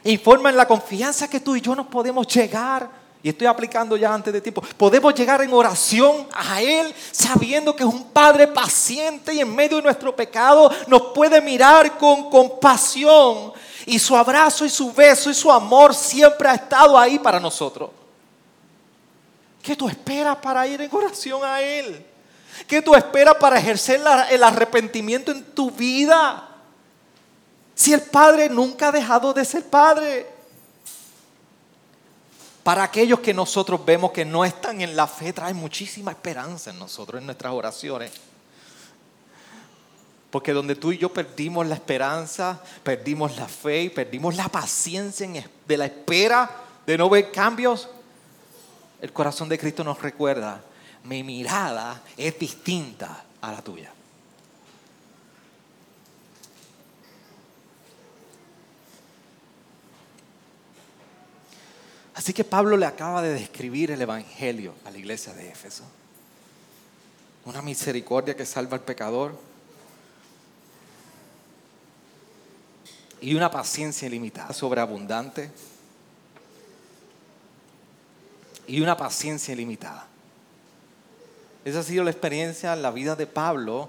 [0.03, 2.89] Informa en la confianza que tú y yo nos podemos llegar.
[3.21, 4.61] Y estoy aplicando ya antes de tiempo.
[4.77, 9.77] Podemos llegar en oración a Él sabiendo que es un Padre paciente y en medio
[9.77, 13.51] de nuestro pecado nos puede mirar con compasión.
[13.85, 17.89] Y su abrazo y su beso y su amor siempre ha estado ahí para nosotros.
[19.61, 22.05] ¿Qué tú esperas para ir en oración a Él?
[22.67, 26.47] ¿Qué tú esperas para ejercer el arrepentimiento en tu vida?
[27.75, 30.38] Si el Padre nunca ha dejado de ser Padre.
[32.63, 36.79] Para aquellos que nosotros vemos que no están en la fe, trae muchísima esperanza en
[36.79, 38.11] nosotros, en nuestras oraciones.
[40.29, 45.49] Porque donde tú y yo perdimos la esperanza, perdimos la fe y perdimos la paciencia
[45.67, 46.49] de la espera
[46.85, 47.87] de no ver cambios,
[49.01, 50.61] el corazón de Cristo nos recuerda,
[51.03, 53.91] mi mirada es distinta a la tuya.
[62.19, 65.85] Así que Pablo le acaba de describir el Evangelio a la iglesia de Éfeso.
[67.45, 69.39] Una misericordia que salva al pecador
[73.21, 75.49] y una paciencia ilimitada, sobreabundante
[78.67, 80.05] y una paciencia ilimitada.
[81.63, 83.87] Esa ha sido la experiencia en la vida de Pablo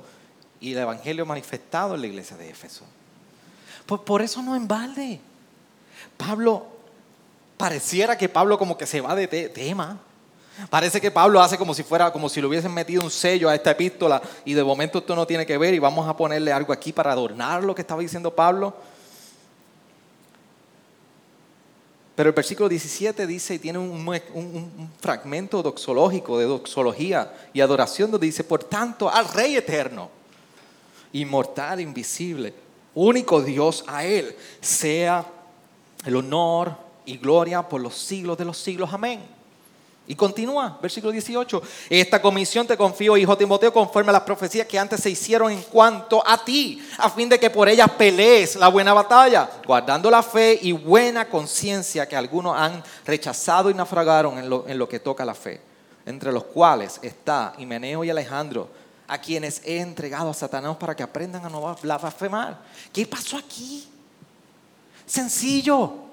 [0.61, 2.85] y el Evangelio manifestado en la iglesia de Éfeso.
[3.87, 5.21] Pues por eso no en balde.
[6.17, 6.79] Pablo,
[7.61, 10.01] pareciera que Pablo como que se va de tema.
[10.71, 13.55] Parece que Pablo hace como si fuera, como si le hubiesen metido un sello a
[13.55, 16.73] esta epístola y de momento esto no tiene que ver y vamos a ponerle algo
[16.73, 18.75] aquí para adornar lo que estaba diciendo Pablo.
[22.17, 28.27] Pero el versículo 17 dice, y tiene un, fragmento doxológico de doxología y adoración donde
[28.27, 30.11] dice, por tanto, al Rey eterno,
[31.13, 32.55] inmortal, invisible,
[32.95, 35.27] único Dios, a Él sea
[36.07, 38.89] el honor y gloria por los siglos de los siglos.
[38.93, 39.21] Amén.
[40.07, 41.63] Y continúa, versículo 18.
[41.89, 45.63] Esta comisión te confío, hijo Timoteo, conforme a las profecías que antes se hicieron en
[45.63, 50.23] cuanto a ti, a fin de que por ellas pelees la buena batalla, guardando la
[50.23, 55.01] fe y buena conciencia que algunos han rechazado y naufragaron en lo, en lo que
[55.01, 55.61] toca la fe,
[56.07, 58.69] entre los cuales está Himeneo y Alejandro,
[59.09, 62.59] a quienes he entregado a Satanás para que aprendan a no blasfemar.
[62.93, 63.89] ¿Qué pasó aquí?
[65.07, 66.10] Sencillo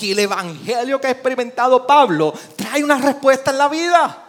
[0.00, 4.24] que el evangelio que ha experimentado Pablo trae una respuesta en la vida.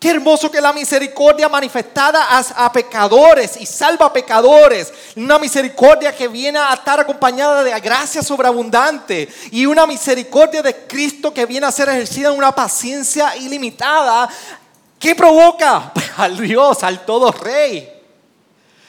[0.00, 4.92] Qué hermoso que la misericordia manifestada a, pecadores y salva a pecadores.
[5.16, 9.28] Una misericordia que viene a estar acompañada de gracia sobreabundante.
[9.50, 14.28] Y una misericordia de Cristo que viene a ser ejercida en una paciencia ilimitada.
[14.98, 15.92] ¿Qué provoca?
[16.16, 17.92] al Dios, al todo rey.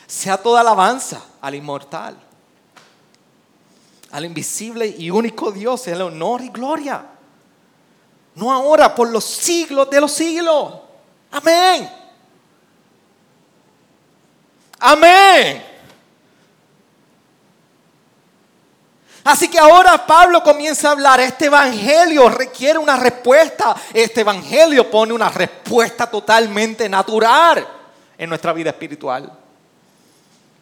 [0.07, 2.28] Sea toda alabanza al inmortal
[4.11, 7.05] al invisible y único Dios, el honor y gloria.
[8.35, 10.73] No ahora, por los siglos de los siglos.
[11.31, 11.89] Amén.
[14.79, 15.65] Amén.
[19.23, 25.13] Así que ahora Pablo comienza a hablar, este evangelio requiere una respuesta, este evangelio pone
[25.13, 27.67] una respuesta totalmente natural
[28.17, 29.31] en nuestra vida espiritual.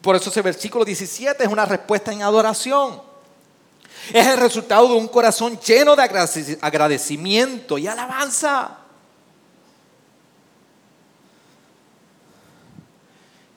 [0.02, 3.07] Por eso ese versículo 17 es una respuesta en adoración.
[4.14, 6.04] Es el resultado de un corazón lleno de
[6.62, 8.78] agradecimiento y alabanza.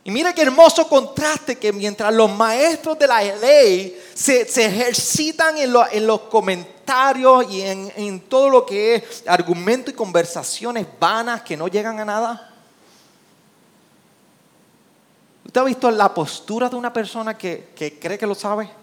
[0.03, 5.73] Y mira qué hermoso contraste que mientras los maestros de la ley se, ejercitan en,
[6.07, 11.69] los comentarios y en, en, todo lo que es argumento y conversaciones vanas que no
[11.69, 12.55] llegan a nada.
[15.45, 18.80] ¿Usted ha visto la postura de una persona que, que cree que lo sabe?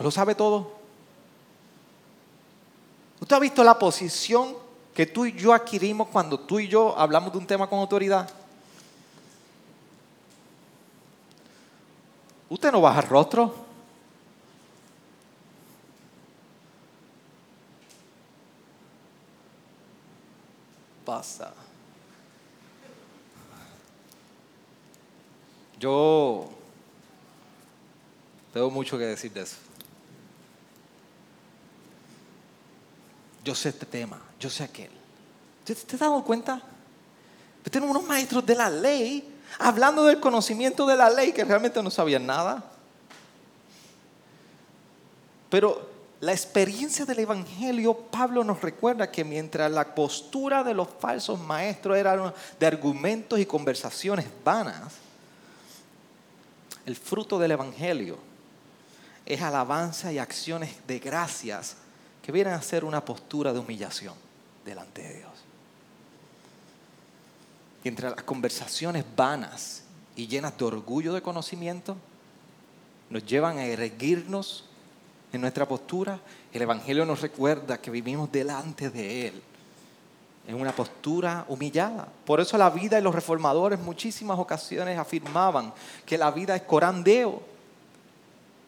[0.00, 0.72] Lo sabe todo.
[3.20, 4.54] ¿Usted ha visto la posición
[4.92, 8.28] que tú y yo adquirimos cuando tú y yo hablamos de un tema con autoridad?
[12.48, 13.54] Usted no baja el rostro.
[21.04, 21.52] Pasa.
[25.78, 26.48] Yo
[28.52, 29.56] tengo mucho que decir de eso.
[33.44, 34.90] Yo sé este tema, yo sé aquel.
[35.64, 36.62] ¿Te, te has dado cuenta?
[37.70, 41.90] Tenemos unos maestros de la ley hablando del conocimiento de la ley que realmente no
[41.90, 42.64] sabían nada.
[45.50, 45.90] Pero
[46.20, 51.98] la experiencia del Evangelio, Pablo nos recuerda que mientras la postura de los falsos maestros
[51.98, 54.94] era de argumentos y conversaciones vanas,
[56.86, 58.18] el fruto del Evangelio
[59.26, 61.76] es alabanza y acciones de gracias
[62.24, 64.14] que vienen a ser una postura de humillación
[64.64, 65.30] delante de Dios.
[67.84, 69.82] Y entre las conversaciones vanas
[70.16, 71.98] y llenas de orgullo de conocimiento,
[73.10, 74.64] nos llevan a erguirnos
[75.34, 76.18] en nuestra postura.
[76.50, 79.42] El Evangelio nos recuerda que vivimos delante de Él
[80.48, 82.08] en una postura humillada.
[82.24, 85.74] Por eso la vida y los reformadores muchísimas ocasiones afirmaban
[86.06, 87.42] que la vida es corandeo,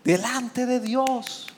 [0.04, 1.55] delante de Dios.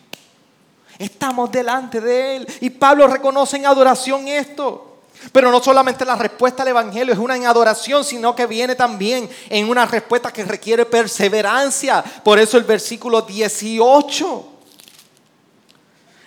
[0.98, 2.48] Estamos delante de Él.
[2.60, 4.84] Y Pablo reconoce en adoración esto.
[5.32, 9.28] Pero no solamente la respuesta al Evangelio es una en adoración, sino que viene también
[9.48, 12.02] en una respuesta que requiere perseverancia.
[12.02, 14.46] Por eso el versículo 18.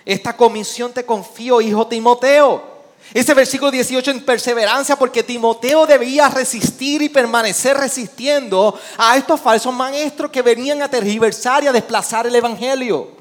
[0.03, 2.71] Esta comisión te confío, hijo Timoteo
[3.13, 9.73] ese versículo 18 en perseverancia porque Timoteo debía resistir y permanecer resistiendo a estos falsos
[9.73, 13.20] maestros que venían a tergiversar y a desplazar el Evangelio.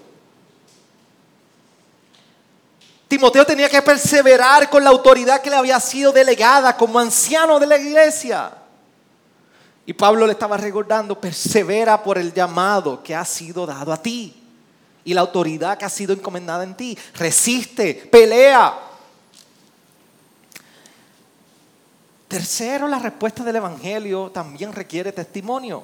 [3.11, 7.67] Timoteo tenía que perseverar con la autoridad que le había sido delegada como anciano de
[7.67, 8.53] la iglesia.
[9.85, 14.41] Y Pablo le estaba recordando, persevera por el llamado que ha sido dado a ti
[15.05, 16.97] y la autoridad que ha sido encomendada en ti.
[17.15, 18.79] Resiste, pelea.
[22.29, 25.83] Tercero, la respuesta del Evangelio también requiere testimonio.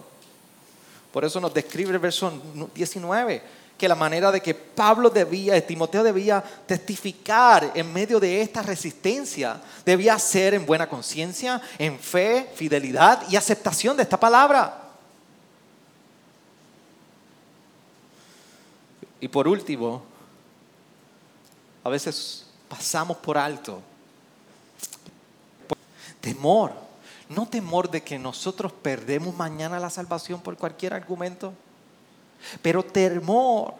[1.10, 2.32] Por eso nos describe el verso
[2.72, 3.42] 19,
[3.76, 9.60] que la manera de que Pablo debía, Timoteo debía testificar en medio de esta resistencia,
[9.84, 14.82] debía ser en buena conciencia, en fe, fidelidad y aceptación de esta palabra.
[19.20, 20.02] Y por último,
[21.84, 23.82] a veces pasamos por alto
[26.26, 26.72] Temor.
[27.28, 31.52] No temor de que nosotros perdemos mañana la salvación por cualquier argumento,
[32.62, 33.74] pero temor.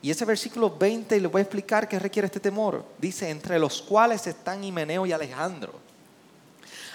[0.00, 2.84] Y ese versículo 20, y le voy a explicar qué requiere este temor.
[2.98, 5.74] Dice, entre los cuales están Himeneo y Alejandro,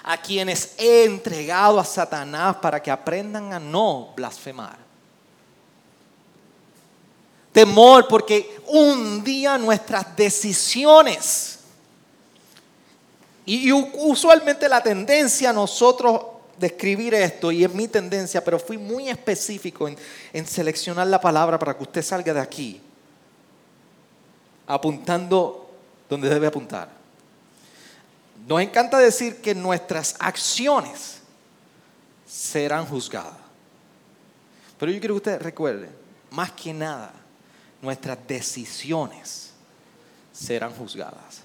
[0.04, 4.78] a quienes he entregado a Satanás para que aprendan a no blasfemar.
[7.52, 11.54] Temor porque un día nuestras decisiones
[13.46, 16.22] y, usualmente la tendencia a nosotros
[16.58, 19.98] describir esto, y es mi tendencia, pero fui muy específico en,
[20.32, 22.82] en seleccionar la palabra para que usted salga de aquí,
[24.68, 25.72] apuntando
[26.10, 26.90] donde debe apuntar.
[28.48, 31.20] Nos encanta decir que nuestras acciones
[32.28, 33.38] serán juzgadas.
[34.78, 35.90] Pero yo quiero que usted recuerde,
[36.32, 37.14] más que nada,
[37.82, 39.52] nuestras decisiones
[40.34, 41.42] serán juzgadas.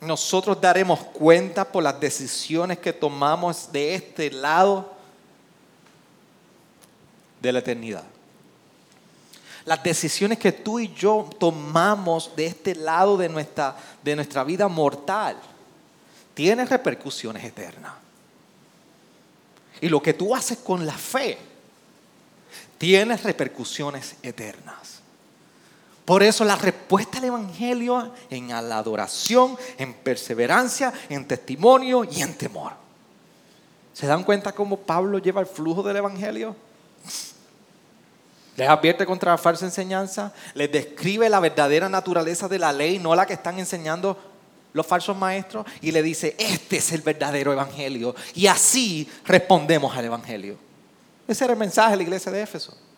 [0.00, 4.92] Nosotros daremos cuenta por las decisiones que tomamos de este lado
[7.40, 8.04] de la eternidad.
[9.66, 14.68] Las decisiones que tú y yo tomamos de este lado de nuestra, de nuestra vida
[14.68, 15.36] mortal
[16.32, 17.92] tienen repercusiones eternas.
[19.82, 21.38] Y lo que tú haces con la fe
[22.78, 24.99] tiene repercusiones eternas.
[26.10, 32.34] Por eso la respuesta al Evangelio en la adoración, en perseverancia, en testimonio y en
[32.34, 32.72] temor.
[33.92, 36.56] ¿Se dan cuenta cómo Pablo lleva el flujo del Evangelio?
[38.56, 43.14] Les advierte contra la falsa enseñanza, les describe la verdadera naturaleza de la ley, no
[43.14, 44.18] la que están enseñando
[44.72, 48.16] los falsos maestros, y le dice, este es el verdadero Evangelio.
[48.34, 50.56] Y así respondemos al Evangelio.
[51.28, 52.89] Ese era el mensaje de la iglesia de Éfeso.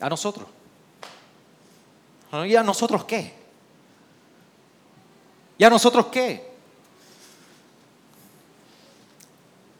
[0.00, 0.46] A nosotros.
[2.46, 3.34] ¿Y a nosotros qué?
[5.58, 6.48] ¿Y a nosotros qué?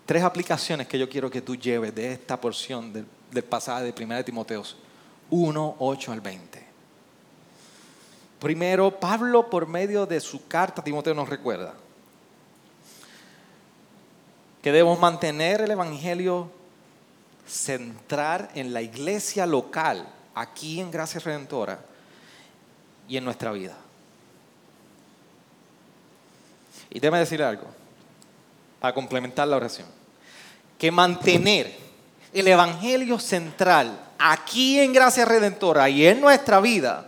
[0.04, 4.24] Tres aplicaciones que yo quiero que tú lleves de esta porción del, pasaje de 1
[4.24, 4.64] Timoteo
[5.30, 6.66] 1, 8 al 20.
[8.40, 11.74] Primero, Pablo por medio de su carta Timoteo nos recuerda
[14.62, 16.50] que debemos mantener el Evangelio
[17.50, 21.80] centrar en la iglesia local, aquí en Gracia Redentora
[23.08, 23.76] y en nuestra vida.
[26.90, 27.66] Y déjame decir algo,
[28.78, 29.86] para complementar la oración,
[30.78, 31.76] que mantener
[32.32, 37.06] el Evangelio central aquí en Gracia Redentora y en nuestra vida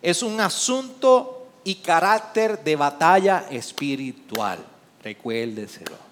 [0.00, 4.58] es un asunto y carácter de batalla espiritual.
[5.02, 6.11] Recuérdeselo.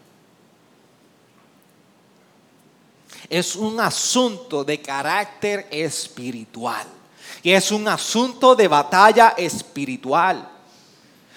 [3.31, 6.85] Es un asunto de carácter espiritual.
[7.45, 10.47] Y es un asunto de batalla espiritual.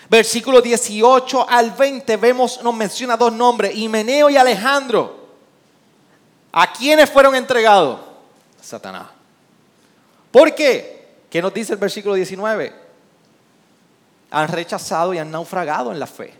[0.09, 5.23] Versículo 18 al 20 vemos, nos menciona dos nombres, Himeneo y Alejandro.
[6.51, 7.99] ¿A quiénes fueron entregados?
[8.59, 9.07] Satanás.
[10.31, 11.17] ¿Por qué?
[11.29, 12.73] ¿Qué nos dice el versículo 19?
[14.31, 16.33] Han rechazado y han naufragado en la fe.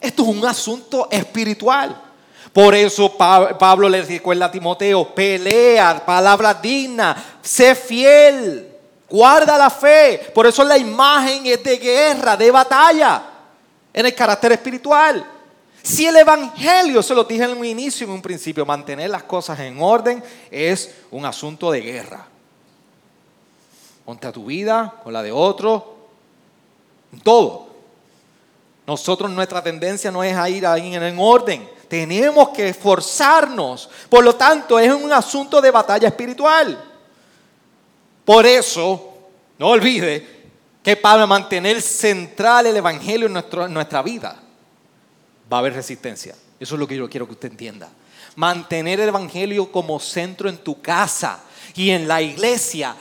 [0.00, 2.07] Esto es un asunto espiritual.
[2.52, 8.68] Por eso Pablo le recuerda a Timoteo, pelea, palabra digna, sé fiel,
[9.08, 10.30] guarda la fe.
[10.34, 13.22] Por eso la imagen es de guerra, de batalla,
[13.92, 15.24] en el carácter espiritual.
[15.82, 19.58] Si el Evangelio, se lo dije en un inicio, en un principio, mantener las cosas
[19.60, 22.26] en orden es un asunto de guerra.
[24.04, 25.96] Contra tu vida, con la de otro,
[27.22, 27.68] todo.
[28.86, 33.88] Nosotros, nuestra tendencia no es a ir ahí en orden tenemos que esforzarnos.
[34.08, 36.84] Por lo tanto, es un asunto de batalla espiritual.
[38.24, 39.18] Por eso,
[39.58, 40.38] no olvide
[40.82, 44.40] que para mantener central el Evangelio en, nuestra vida,
[45.50, 46.34] va a haber resistencia.
[46.60, 47.88] Eso es lo que yo quiero que usted entienda.
[48.36, 51.40] Mantener el Evangelio como centro en tu casa
[51.74, 52.94] y en la iglesia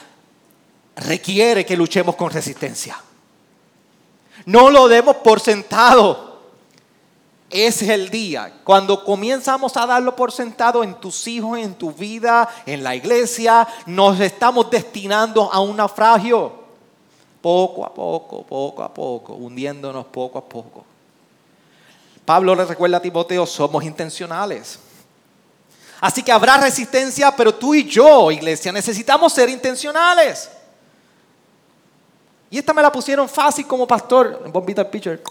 [0.96, 2.98] requiere que luchemos con resistencia.
[4.46, 6.27] No lo demos por sentado
[7.50, 12.48] es el día cuando comenzamos a darlo por sentado en tus hijos, en tu vida,
[12.66, 16.68] en la iglesia, nos estamos destinando a un naufragio.
[17.42, 20.84] Poco a poco, poco a poco, hundiéndonos poco a poco.
[22.26, 24.80] Pablo le recuerda a Timoteo, somos intencionales.
[26.02, 30.50] Así que habrá resistencia, pero tú y yo, iglesia, necesitamos ser intencionales.
[32.50, 35.24] Y esta me la pusieron fácil como pastor, bombita el pitcher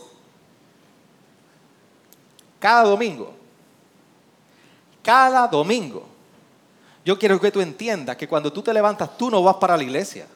[2.58, 3.34] cada domingo.
[5.02, 6.06] Cada domingo.
[7.04, 9.82] Yo quiero que tú entiendas que cuando tú te levantas, tú no vas para la
[9.82, 10.26] iglesia.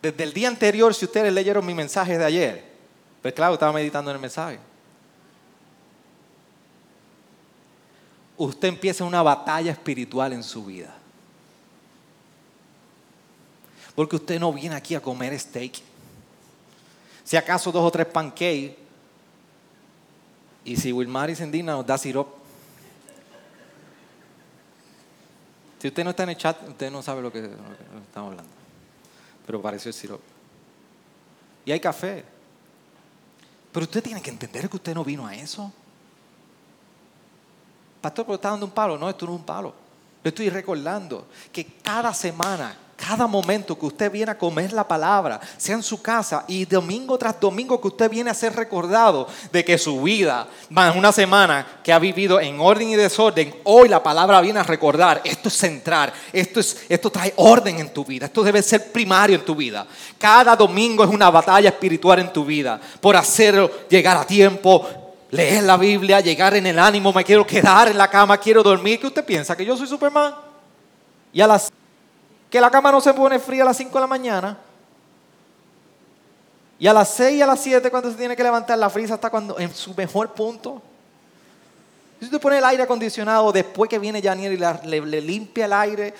[0.00, 2.72] Desde el día anterior, si ustedes leyeron mi mensaje de ayer,
[3.20, 4.58] pues claro, estaba meditando en el mensaje.
[8.36, 10.92] Usted empieza una batalla espiritual en su vida.
[13.94, 15.74] Porque usted no viene aquí a comer steak.
[17.24, 18.76] Si acaso dos o tres pancakes.
[20.64, 22.42] Y si Wilmar y Sendina nos da sirope.
[25.80, 28.52] Si usted no está en el chat, usted no sabe lo que, estamos hablando.
[29.44, 30.22] Pero pareció el sirope.
[31.64, 32.24] Y hay café.
[33.72, 35.72] Pero usted tiene que entender que usted no vino a eso.
[38.00, 38.96] Pastor, pero está dando un palo.
[38.96, 39.74] No, esto no es un palo.
[40.22, 45.40] Yo estoy recordando que cada semana cada momento que usted viene a comer la palabra,
[45.56, 49.64] sea en su casa y domingo tras domingo que usted viene a ser recordado de
[49.64, 54.00] que su vida, más una semana que ha vivido en orden y desorden, hoy la
[54.04, 58.26] palabra viene a recordar, esto es centrar, esto, es, esto trae orden en tu vida,
[58.26, 59.84] esto debe ser primario en tu vida.
[60.16, 64.88] Cada domingo es una batalla espiritual en tu vida por hacerlo llegar a tiempo,
[65.32, 69.00] leer la Biblia, llegar en el ánimo, me quiero quedar en la cama, quiero dormir.
[69.00, 69.56] ¿Qué usted piensa?
[69.56, 70.36] ¿Que yo soy Superman?
[71.32, 71.72] Y a las
[72.52, 74.58] que la cama no se pone fría a las 5 de la mañana.
[76.78, 79.14] Y a las 6 y a las 7 cuando se tiene que levantar la frisa
[79.14, 80.82] está cuando en su mejor punto.
[82.18, 86.12] Si usted pone el aire acondicionado después que viene Janiel y le, limpia el aire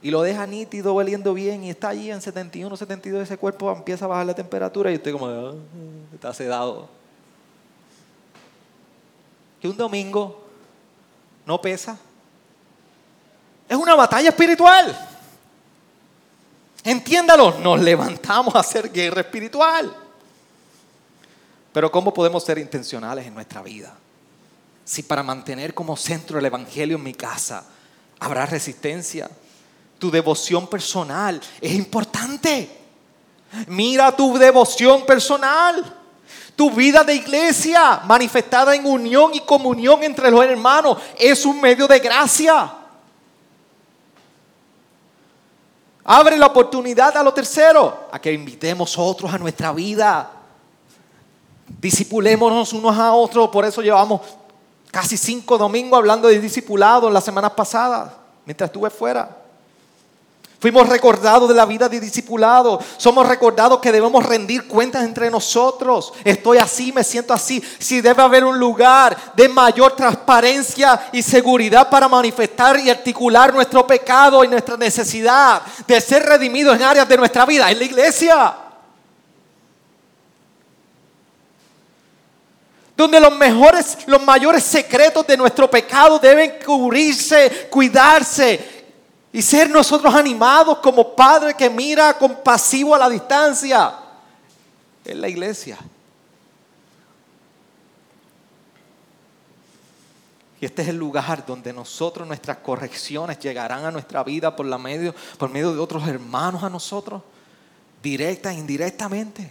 [0.00, 4.04] y lo deja nítido, oliendo bien, y está allí en 71, 72, ese cuerpo empieza
[4.04, 5.54] a bajar la temperatura y usted como, ah,
[6.14, 6.88] está sedado.
[9.60, 10.44] Que un domingo
[11.44, 11.98] no pesa.
[13.68, 15.08] Es una batalla espiritual.
[16.84, 19.94] Entiéndalo, nos levantamos a hacer guerra espiritual.
[21.72, 23.94] Pero ¿cómo podemos ser intencionales en nuestra vida?
[24.84, 27.64] Si para mantener como centro el Evangelio en mi casa
[28.18, 29.30] habrá resistencia,
[29.98, 32.70] tu devoción personal es importante.
[33.68, 35.96] Mira tu devoción personal.
[36.56, 41.86] Tu vida de iglesia manifestada en unión y comunión entre los hermanos es un medio
[41.86, 42.79] de gracia.
[46.12, 50.28] Abre la oportunidad a lo tercero, a que invitemos otros a nuestra vida.
[51.80, 54.20] Disipulémonos unos a otros, por eso llevamos
[54.90, 58.10] casi cinco domingos hablando de discipulado en las semanas pasadas,
[58.44, 59.39] mientras estuve fuera.
[60.60, 62.78] Fuimos recordados de la vida de discipulado.
[62.98, 66.12] Somos recordados que debemos rendir cuentas entre nosotros.
[66.22, 67.64] Estoy así, me siento así.
[67.78, 73.86] Si debe haber un lugar de mayor transparencia y seguridad para manifestar y articular nuestro
[73.86, 78.54] pecado y nuestra necesidad de ser redimidos en áreas de nuestra vida, en la iglesia.
[82.96, 88.79] donde los mejores, los mayores secretos de nuestro pecado deben cubrirse, cuidarse
[89.32, 93.94] y ser nosotros animados como padre que mira compasivo a la distancia.
[95.04, 95.78] Es la iglesia.
[100.60, 104.76] Y este es el lugar donde nosotros, nuestras correcciones llegarán a nuestra vida por, la
[104.76, 107.22] medio, por medio de otros hermanos a nosotros,
[108.02, 109.50] directa e indirectamente.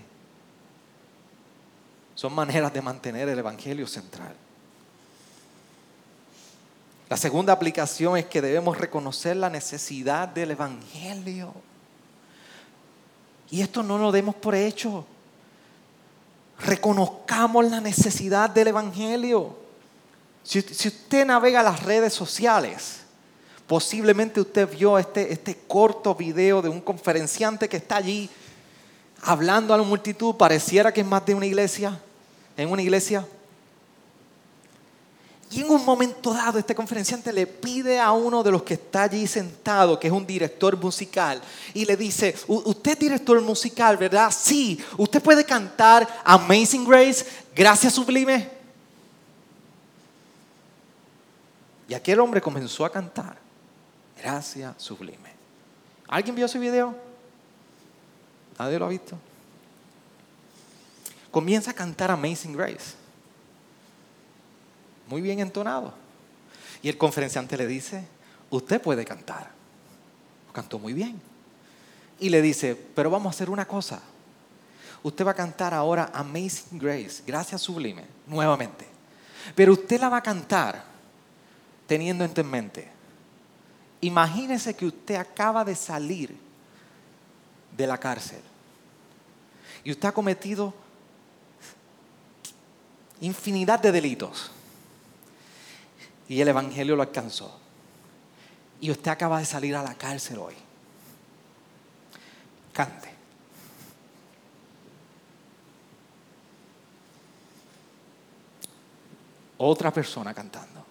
[2.14, 4.36] Son maneras de mantener el Evangelio central.
[7.10, 11.51] La segunda aplicación es que debemos reconocer la necesidad del Evangelio.
[13.49, 15.05] Y esto no lo demos por hecho.
[16.60, 19.57] Reconozcamos la necesidad del Evangelio.
[20.43, 22.99] Si, usted navega las redes sociales,
[23.66, 28.30] posiblemente usted vio este, este corto video de un conferenciante que está allí
[29.24, 30.36] hablando a la multitud.
[30.36, 31.99] Pareciera que es más de una iglesia,
[32.55, 33.26] en una iglesia.
[35.52, 39.04] Y en un momento dado este conferenciante le pide a uno de los que está
[39.04, 41.41] allí sentado, que es un director musical,
[41.74, 44.32] y le dice, usted es director musical, ¿verdad?
[44.32, 47.26] Sí, usted puede cantar Amazing Grace,
[47.56, 48.47] Gracias Sublime.
[51.88, 53.36] Y aquel hombre comenzó a cantar,
[54.22, 55.34] Gracias Sublime.
[56.08, 56.95] ¿Alguien vio ese video?
[58.60, 59.18] ¿Nadie lo ha visto?
[61.32, 62.99] Comienza a cantar Amazing Grace
[65.10, 65.93] muy bien entonado.
[66.82, 68.05] Y el conferenciante le dice,
[68.49, 69.51] usted puede cantar.
[70.53, 71.20] Cantó muy bien.
[72.20, 74.01] Y le dice, pero vamos a hacer una cosa.
[75.01, 78.86] Usted va a cantar ahora Amazing Grace, gracias sublime, nuevamente.
[79.55, 80.84] Pero usted la va a cantar
[81.88, 82.88] teniendo en mente.
[84.01, 86.38] Imagínese que usted acaba de salir
[87.76, 88.41] de la cárcel
[89.84, 90.74] y usted ha cometido
[93.22, 94.51] infinidad de delitos
[96.30, 97.60] y el Evangelio lo alcanzó.
[98.80, 100.54] Y usted acaba de salir a la cárcel hoy.
[102.72, 103.10] Cante.
[109.58, 110.86] Otra persona cantando.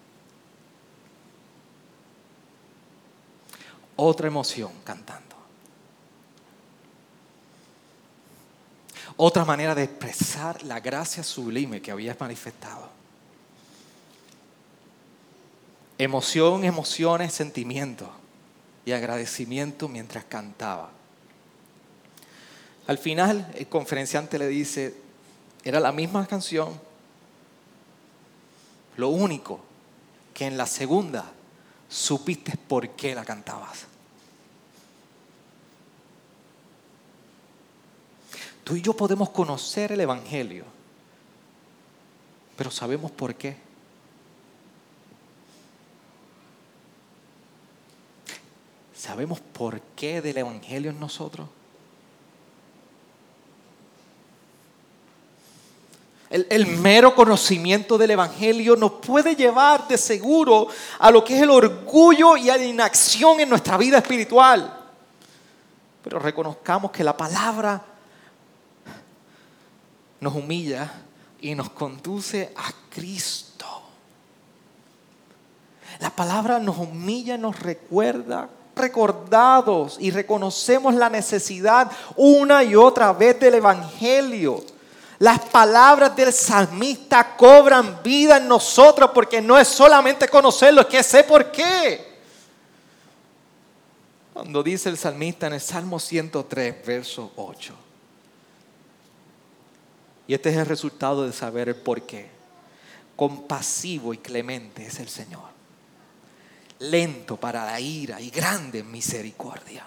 [3.95, 5.35] Otra emoción cantando.
[9.15, 12.98] Otra manera de expresar la gracia sublime que habías manifestado.
[15.99, 18.07] Emoción, emociones, sentimientos
[18.85, 20.91] y agradecimiento mientras cantaba.
[22.87, 24.95] Al final el conferenciante le dice,
[25.63, 26.79] era la misma canción,
[28.95, 29.59] lo único
[30.33, 31.33] que en la segunda
[31.89, 33.85] supiste por qué la cantabas.
[38.63, 40.63] Tú y yo podemos conocer el Evangelio,
[42.55, 43.68] pero sabemos por qué.
[48.99, 51.47] ¿Sabemos por qué del Evangelio en nosotros?
[56.29, 60.67] El, el, mero conocimiento del Evangelio nos puede llevar de seguro
[60.99, 64.77] a lo que es el orgullo y a la inacción en nuestra vida espiritual.
[66.03, 67.81] Pero reconozcamos que la palabra
[70.19, 70.91] nos humilla
[71.39, 73.65] y nos conduce a Cristo.
[75.99, 78.49] La palabra nos humilla, nos recuerda,
[78.79, 84.63] recordados y reconocemos la necesidad una y otra vez del Evangelio.
[85.19, 91.03] Las palabras del salmista cobran vida en nosotros porque no es solamente conocerlo, es que
[91.03, 92.09] sé por qué.
[94.33, 97.73] Cuando dice el salmista en el Salmo 103, verso 8.
[100.27, 102.29] Y este es el resultado de saber el por qué.
[103.17, 105.58] Compasivo y clemente es el Señor.
[106.79, 109.85] Lento para la ira y grande en misericordia.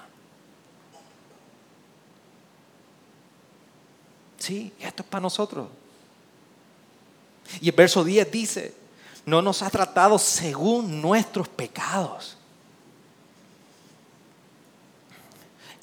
[4.38, 5.68] Sí, esto es para nosotros.
[7.61, 8.74] Y el verso 10 dice,
[9.24, 12.36] no nos ha tratado según nuestros pecados.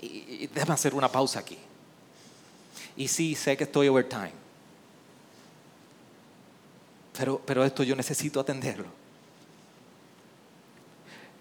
[0.02, 1.58] Y, déjame hacer una pausa aquí.
[2.98, 4.34] Y sí, sé que estoy overtime.
[7.18, 8.99] Pero, pero esto yo necesito atenderlo.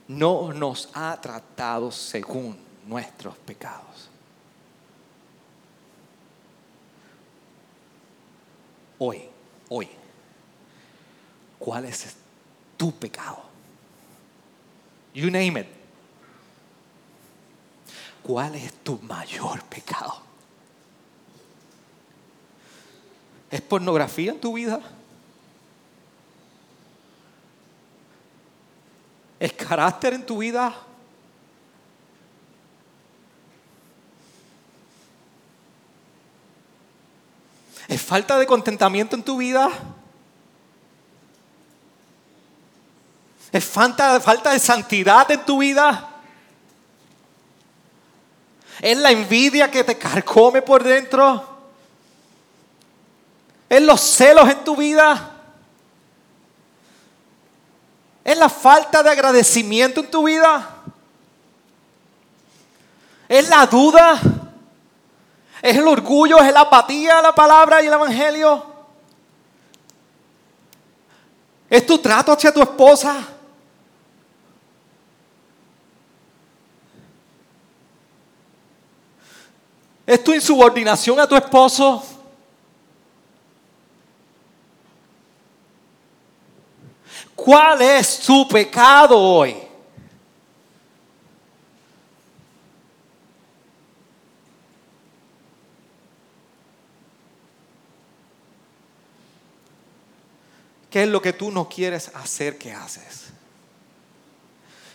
[0.09, 4.09] No nos ha tratado según nuestros pecados.
[8.99, 9.23] hoy,
[9.69, 9.89] hoy,
[11.59, 12.17] ¿cuál es
[12.77, 13.43] tu pecado?
[15.15, 15.67] You name it.
[18.23, 20.21] ¿Cuál es tu mayor pecado?
[23.51, 24.81] ¿Es pornografía en tu vida?
[29.41, 30.75] ¿Es carácter en tu vida?
[37.87, 39.71] ¿Es falta de contentamiento en tu vida?
[43.51, 46.07] ¿Es falta, falta de santidad en tu vida?
[48.81, 51.59] ¿Es la envidia que te carcome por dentro?
[53.69, 55.38] ¿Es los celos en tu vida?
[58.29, 60.69] ¿Es la falta de agradecimiento en tu vida?
[63.27, 64.21] ¿Es la duda?
[65.63, 66.37] ¿Es el orgullo?
[66.43, 68.67] ¿Es la apatía la palabra y el evangelio?
[71.71, 73.17] ¿Es tu trato hacia tu esposa?
[80.05, 82.05] ¿Es tu insubordinación a tu esposo?
[87.39, 89.57] ¿Cuál es tu pecado hoy?
[100.91, 103.27] ¿Qué es lo que tú no quieres hacer que haces?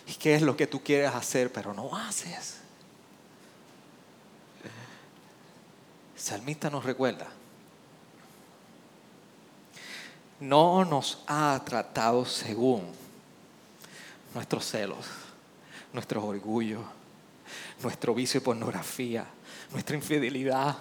[0.06, 2.58] ¿Y qué es lo que tú quieres hacer pero no haces?
[6.14, 7.26] Salmista nos recuerda.
[10.44, 12.82] No nos ha tratado según
[14.34, 15.06] nuestros celos,
[15.90, 16.82] nuestros orgullos,
[17.82, 19.24] nuestro vicio de pornografía,
[19.70, 20.76] nuestra infidelidad,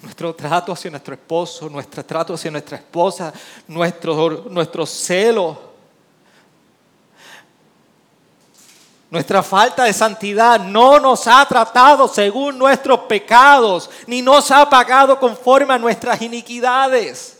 [0.00, 3.32] nuestro trato hacia nuestro esposo, nuestro trato hacia nuestra esposa,
[3.66, 5.60] nuestro, nuestro celo,
[9.10, 15.18] nuestra falta de santidad no nos ha tratado según nuestros pecados, ni nos ha pagado
[15.18, 17.39] conforme a nuestras iniquidades.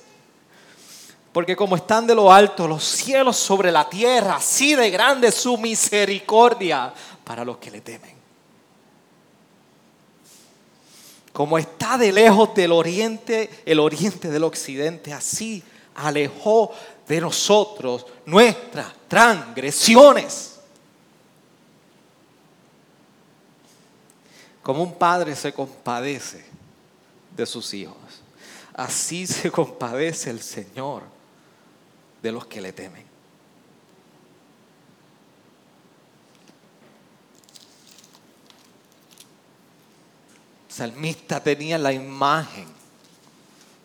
[1.33, 5.37] Porque como están de lo alto los cielos sobre la tierra, así de grande es
[5.37, 8.19] su misericordia para los que le temen.
[11.33, 15.63] Como está de lejos del oriente, el oriente del occidente, así
[15.95, 16.73] alejó
[17.07, 20.59] de nosotros nuestras transgresiones.
[24.63, 26.45] Como un padre se compadece
[27.37, 27.97] de sus hijos,
[28.75, 31.20] así se compadece el Señor
[32.23, 33.11] de los que le temen.
[40.81, 42.67] salmista tenía la imagen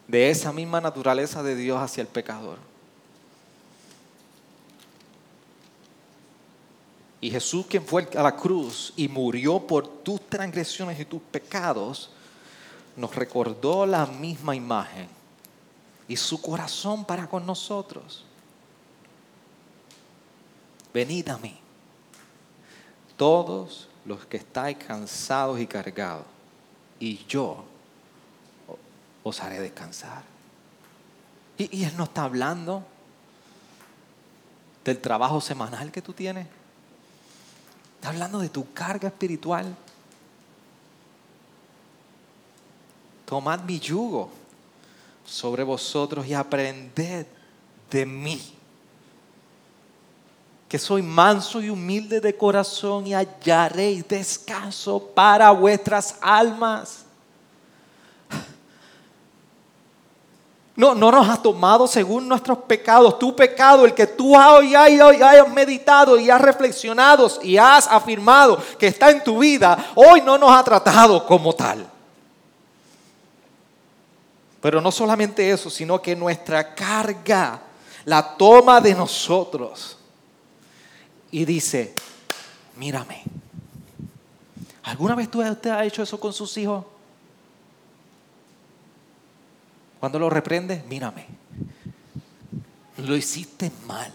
[0.08, 2.58] de esa misma naturaleza de Dios hacia el pecador.
[7.20, 12.12] Y Jesús, quien fue a la cruz y murió por tus transgresiones y tus pecados,
[12.96, 15.15] nos recordó la misma imagen
[16.08, 18.26] y su corazón para con nosotros.
[20.94, 21.58] Venid a mí,
[23.18, 26.26] todos los que estáis cansados y cargados
[27.00, 27.66] y yo
[29.24, 30.24] os haré descansar.
[31.58, 32.84] Y, Él no está hablando
[34.84, 36.48] del trabajo semanal que tú tienes.
[37.96, 39.76] Está hablando de tu carga espiritual.
[43.26, 44.30] Tomad mi yugo
[45.26, 47.26] sobre vosotros y aprended
[47.90, 48.56] de mí
[50.68, 57.06] que soy manso y humilde de corazón y hallaréis descanso para vuestras almas.
[60.76, 63.18] No, no nos has tomado según nuestros pecados.
[63.18, 68.88] Tu pecado, el que tú hoy hayas meditado y has reflexionado y has afirmado que
[68.88, 71.90] está en tu vida, hoy no nos ha tratado como tal.
[74.66, 77.62] Pero no solamente eso, sino que nuestra carga
[78.04, 79.96] la toma de nosotros
[81.30, 81.94] y dice,
[82.76, 83.22] mírame.
[84.82, 86.84] ¿Alguna vez usted ha hecho eso con sus hijos?
[90.00, 91.28] Cuando lo reprende, mírame.
[92.98, 94.12] Lo hiciste mal.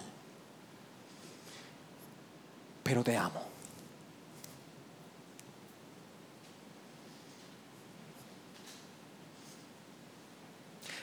[2.82, 3.49] Pero te amo.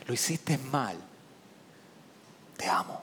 [0.07, 0.97] Lo hiciste mal.
[2.55, 3.01] Te amo.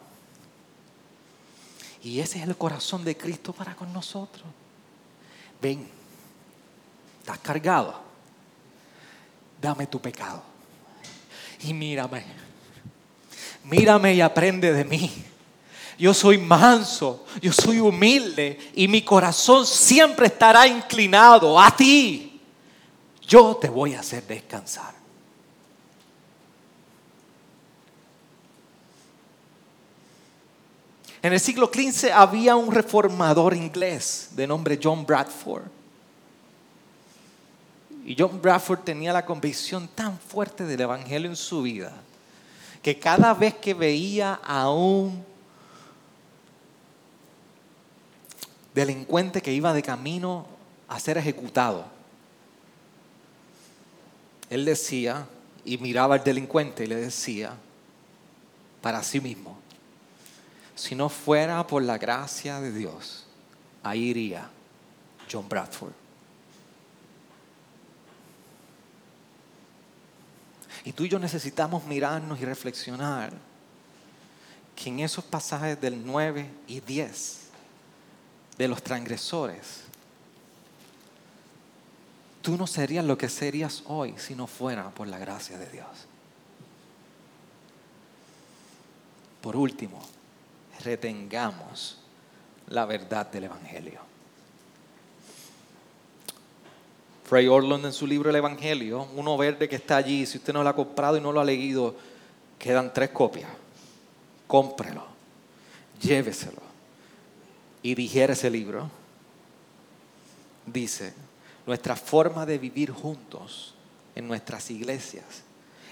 [2.03, 4.47] Y ese es el corazón de Cristo para con nosotros.
[5.61, 5.89] Ven,
[7.21, 8.03] estás cargado.
[9.61, 10.55] Dame tu pecado
[11.65, 12.25] y mírame.
[13.65, 15.11] Mírame y aprende de mí.
[15.99, 22.41] Yo soy manso, yo soy humilde y mi corazón siempre estará inclinado a ti.
[23.27, 25.04] Yo te voy a hacer descansar.
[31.25, 35.62] En el siglo XV había un reformador inglés de nombre John Bradford.
[38.05, 41.95] Y John Bradford tenía la convicción tan fuerte del Evangelio en su vida
[42.83, 45.25] que cada vez que veía a un
[48.75, 50.47] delincuente que iba de camino
[50.89, 51.87] a ser ejecutado,
[54.51, 55.27] él decía
[55.64, 57.55] y miraba al delincuente y le decía
[58.83, 59.64] para sí mismo,
[60.75, 63.27] si no fuera por la gracia de Dios,
[63.83, 64.49] ahí iría
[65.31, 65.93] John Bradford.
[70.85, 73.33] Y tú y yo necesitamos mirarnos y reflexionar
[74.77, 77.41] que en esos pasajes del 9 y 10
[78.59, 79.83] de los transgresores,
[82.43, 85.89] tú no serías lo que serías hoy si no fuera por la gracia de Dios.
[89.41, 90.03] Por último,
[90.83, 91.99] retengamos
[92.68, 94.01] la verdad del Evangelio.
[97.25, 100.62] Fray Orland en su libro El Evangelio, uno verde que está allí, si usted no
[100.62, 101.95] lo ha comprado y no lo ha leído,
[102.59, 103.51] quedan tres copias.
[104.47, 105.05] Cómprelo,
[106.01, 106.61] lléveselo
[107.83, 108.91] y digiere ese libro.
[110.66, 111.14] Dice,
[111.66, 113.75] nuestra forma de vivir juntos
[114.14, 115.45] en nuestras iglesias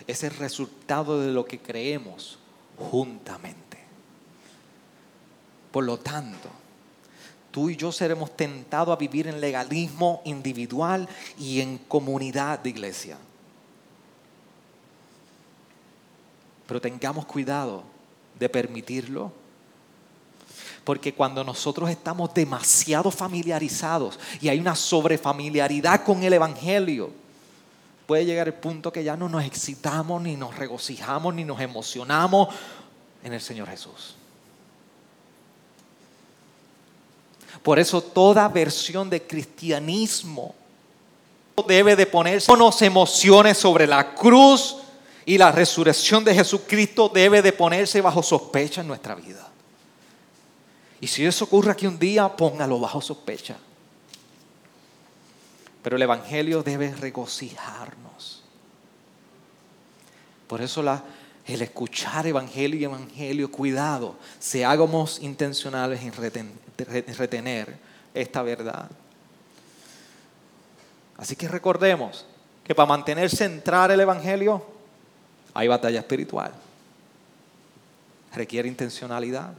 [0.06, 2.38] es el resultado de lo que creemos
[2.76, 3.61] juntamente.
[5.72, 6.48] Por lo tanto,
[7.50, 11.08] tú y yo seremos tentados a vivir en legalismo individual
[11.38, 13.16] y en comunidad de iglesia.
[16.66, 17.84] Pero tengamos cuidado
[18.38, 19.32] de permitirlo.
[20.84, 27.12] Porque cuando nosotros estamos demasiado familiarizados y hay una sobrefamiliaridad con el Evangelio,
[28.06, 32.48] puede llegar el punto que ya no nos excitamos, ni nos regocijamos, ni nos emocionamos
[33.22, 34.16] en el Señor Jesús.
[37.62, 40.54] Por eso toda versión de cristianismo
[41.66, 44.76] debe de ponerse unas emociones sobre la cruz
[45.26, 49.48] y la resurrección de Jesucristo debe de ponerse bajo sospecha en nuestra vida.
[51.00, 53.56] Y si eso ocurre aquí un día, póngalo bajo sospecha.
[55.82, 58.42] Pero el Evangelio debe regocijarnos.
[60.46, 61.02] Por eso la,
[61.46, 66.12] el escuchar Evangelio y Evangelio, cuidado, seamos intencionales en
[67.16, 67.76] retener
[68.14, 68.90] esta verdad.
[71.16, 72.26] Así que recordemos
[72.64, 74.64] que para mantener centrar el Evangelio
[75.54, 76.52] hay batalla espiritual.
[78.34, 79.52] Requiere intencionalidad.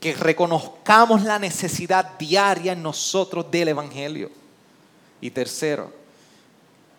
[0.00, 4.30] Que reconozcamos la necesidad diaria en nosotros del Evangelio.
[5.20, 5.92] Y tercero,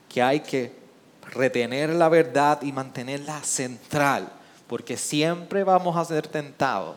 [0.07, 0.82] que hay que
[1.32, 4.32] retener la verdad y mantenerla central,
[4.67, 6.95] porque siempre vamos a ser tentados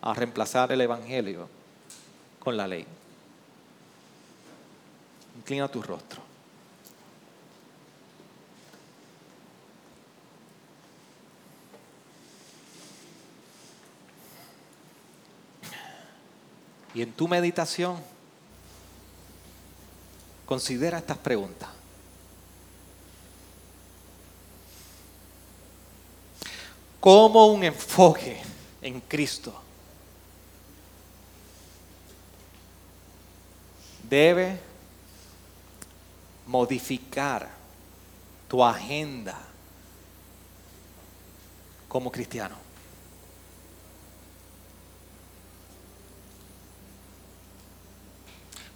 [0.00, 1.48] a reemplazar el Evangelio
[2.38, 2.86] con la ley.
[5.36, 6.22] Inclina tu rostro.
[16.94, 17.98] Y en tu meditación,
[20.46, 21.75] considera estas preguntas.
[27.00, 28.40] Como un enfoque
[28.82, 29.54] en Cristo
[34.08, 34.58] debe
[36.46, 37.48] modificar
[38.48, 39.36] tu agenda
[41.88, 42.56] como cristiano.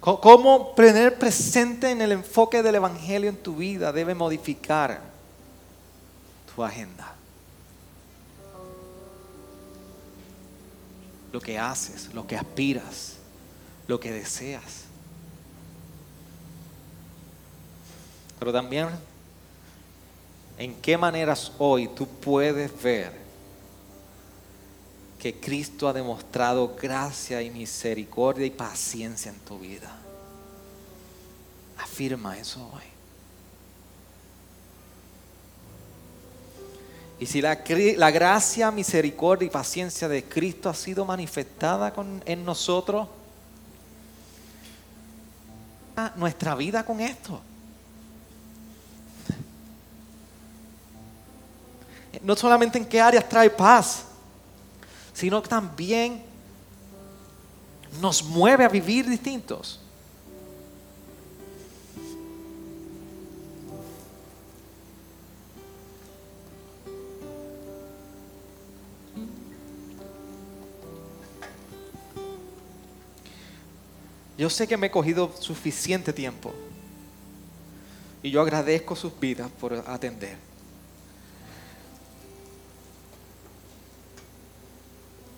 [0.01, 4.99] ¿Cómo tener presente en el enfoque del Evangelio en tu vida debe modificar
[6.55, 7.20] tu agenda?
[11.31, 13.15] Lo que haces, lo que aspiras,
[13.87, 14.85] lo que deseas.
[18.39, 18.89] Pero también
[20.57, 23.21] en qué maneras hoy tú puedes ver
[25.19, 29.95] que Cristo ha demostrado gracia y misericordia y paciencia en tu vida.
[31.77, 32.90] Afirma eso hoy.
[37.21, 37.59] Y si la,
[37.97, 43.07] la gracia, misericordia y paciencia de Cristo ha sido manifestada con- en nosotros,
[45.95, 47.39] ah, nuestra vida con esto.
[52.23, 54.05] No solamente en qué áreas trae paz,
[55.13, 56.23] sino que también
[58.01, 59.79] nos mueve a vivir distintos.
[74.41, 76.51] Yo sé que me he cogido suficiente tiempo
[78.23, 80.35] y yo agradezco sus vidas por atender.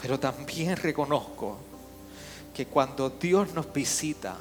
[0.02, 1.58] Pero también reconozco
[2.54, 4.38] que cuando Dios nos visita